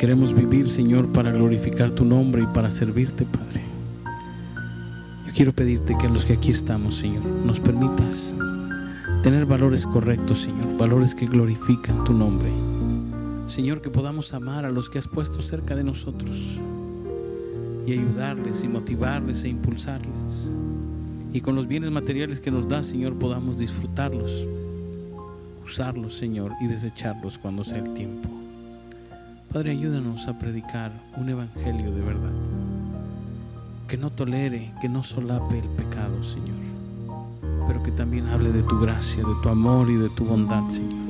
Queremos 0.00 0.34
vivir, 0.34 0.68
Señor, 0.68 1.12
para 1.12 1.30
glorificar 1.30 1.92
tu 1.92 2.04
nombre 2.04 2.42
y 2.42 2.46
para 2.46 2.72
servirte, 2.72 3.24
Padre. 3.24 3.62
Yo 5.28 5.32
quiero 5.32 5.52
pedirte 5.52 5.96
que 5.96 6.08
a 6.08 6.10
los 6.10 6.24
que 6.24 6.32
aquí 6.32 6.50
estamos, 6.50 6.96
Señor, 6.96 7.24
nos 7.24 7.60
permitas 7.60 8.34
tener 9.22 9.46
valores 9.46 9.86
correctos, 9.86 10.40
Señor, 10.40 10.76
valores 10.76 11.14
que 11.14 11.26
glorifican 11.26 12.02
tu 12.02 12.12
nombre. 12.14 12.50
Señor, 13.46 13.80
que 13.80 13.90
podamos 13.90 14.34
amar 14.34 14.64
a 14.64 14.70
los 14.70 14.90
que 14.90 14.98
has 14.98 15.06
puesto 15.06 15.40
cerca 15.40 15.76
de 15.76 15.84
nosotros 15.84 16.60
y 17.90 17.94
ayudarles 17.94 18.62
y 18.62 18.68
motivarles 18.68 19.42
e 19.42 19.48
impulsarles. 19.48 20.52
Y 21.32 21.40
con 21.40 21.56
los 21.56 21.66
bienes 21.66 21.90
materiales 21.90 22.40
que 22.40 22.52
nos 22.52 22.68
da, 22.68 22.84
Señor, 22.84 23.18
podamos 23.18 23.58
disfrutarlos, 23.58 24.46
usarlos, 25.64 26.16
Señor, 26.16 26.52
y 26.60 26.68
desecharlos 26.68 27.36
cuando 27.38 27.64
sea 27.64 27.78
el 27.78 27.92
tiempo. 27.94 28.28
Padre, 29.52 29.72
ayúdanos 29.72 30.28
a 30.28 30.38
predicar 30.38 30.92
un 31.16 31.30
evangelio 31.30 31.92
de 31.92 32.00
verdad, 32.00 32.30
que 33.88 33.96
no 33.96 34.10
tolere, 34.10 34.72
que 34.80 34.88
no 34.88 35.02
solape 35.02 35.58
el 35.58 35.68
pecado, 35.70 36.22
Señor, 36.22 36.60
pero 37.66 37.82
que 37.82 37.90
también 37.90 38.28
hable 38.28 38.52
de 38.52 38.62
tu 38.62 38.78
gracia, 38.78 39.24
de 39.24 39.34
tu 39.42 39.48
amor 39.48 39.90
y 39.90 39.96
de 39.96 40.10
tu 40.10 40.24
bondad, 40.24 40.68
Señor. 40.68 41.00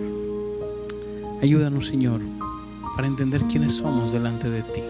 Ayúdanos, 1.43 1.89
Señor, 1.89 2.23
para 2.97 3.07
entender 3.07 3.43
quiénes 3.43 3.75
somos 3.75 4.13
delante 4.13 4.49
de 4.49 4.63
ti. 4.63 4.90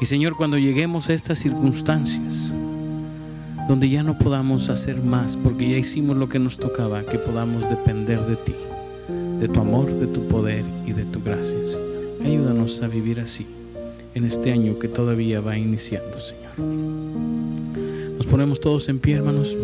Y 0.00 0.06
Señor, 0.06 0.36
cuando 0.36 0.58
lleguemos 0.58 1.08
a 1.08 1.14
estas 1.14 1.38
circunstancias, 1.38 2.54
donde 3.68 3.88
ya 3.88 4.02
no 4.02 4.18
podamos 4.18 4.68
hacer 4.68 5.02
más 5.02 5.36
porque 5.36 5.70
ya 5.70 5.78
hicimos 5.78 6.16
lo 6.16 6.28
que 6.28 6.38
nos 6.38 6.58
tocaba, 6.58 7.02
que 7.02 7.18
podamos 7.18 7.68
depender 7.68 8.20
de 8.20 8.36
ti, 8.36 8.54
de 9.40 9.48
tu 9.48 9.60
amor, 9.60 9.90
de 9.90 10.06
tu 10.06 10.26
poder 10.28 10.64
y 10.86 10.92
de 10.92 11.04
tu 11.04 11.22
gracia, 11.22 11.64
Señor. 11.64 11.94
Ayúdanos 12.24 12.82
a 12.82 12.88
vivir 12.88 13.20
así 13.20 13.46
en 14.14 14.24
este 14.24 14.52
año 14.52 14.78
que 14.78 14.88
todavía 14.88 15.40
va 15.40 15.56
iniciando, 15.56 16.18
Señor. 16.20 16.58
Nos 18.16 18.26
ponemos 18.26 18.60
todos 18.60 18.88
en 18.88 18.98
pie, 18.98 19.14
hermanos. 19.14 19.56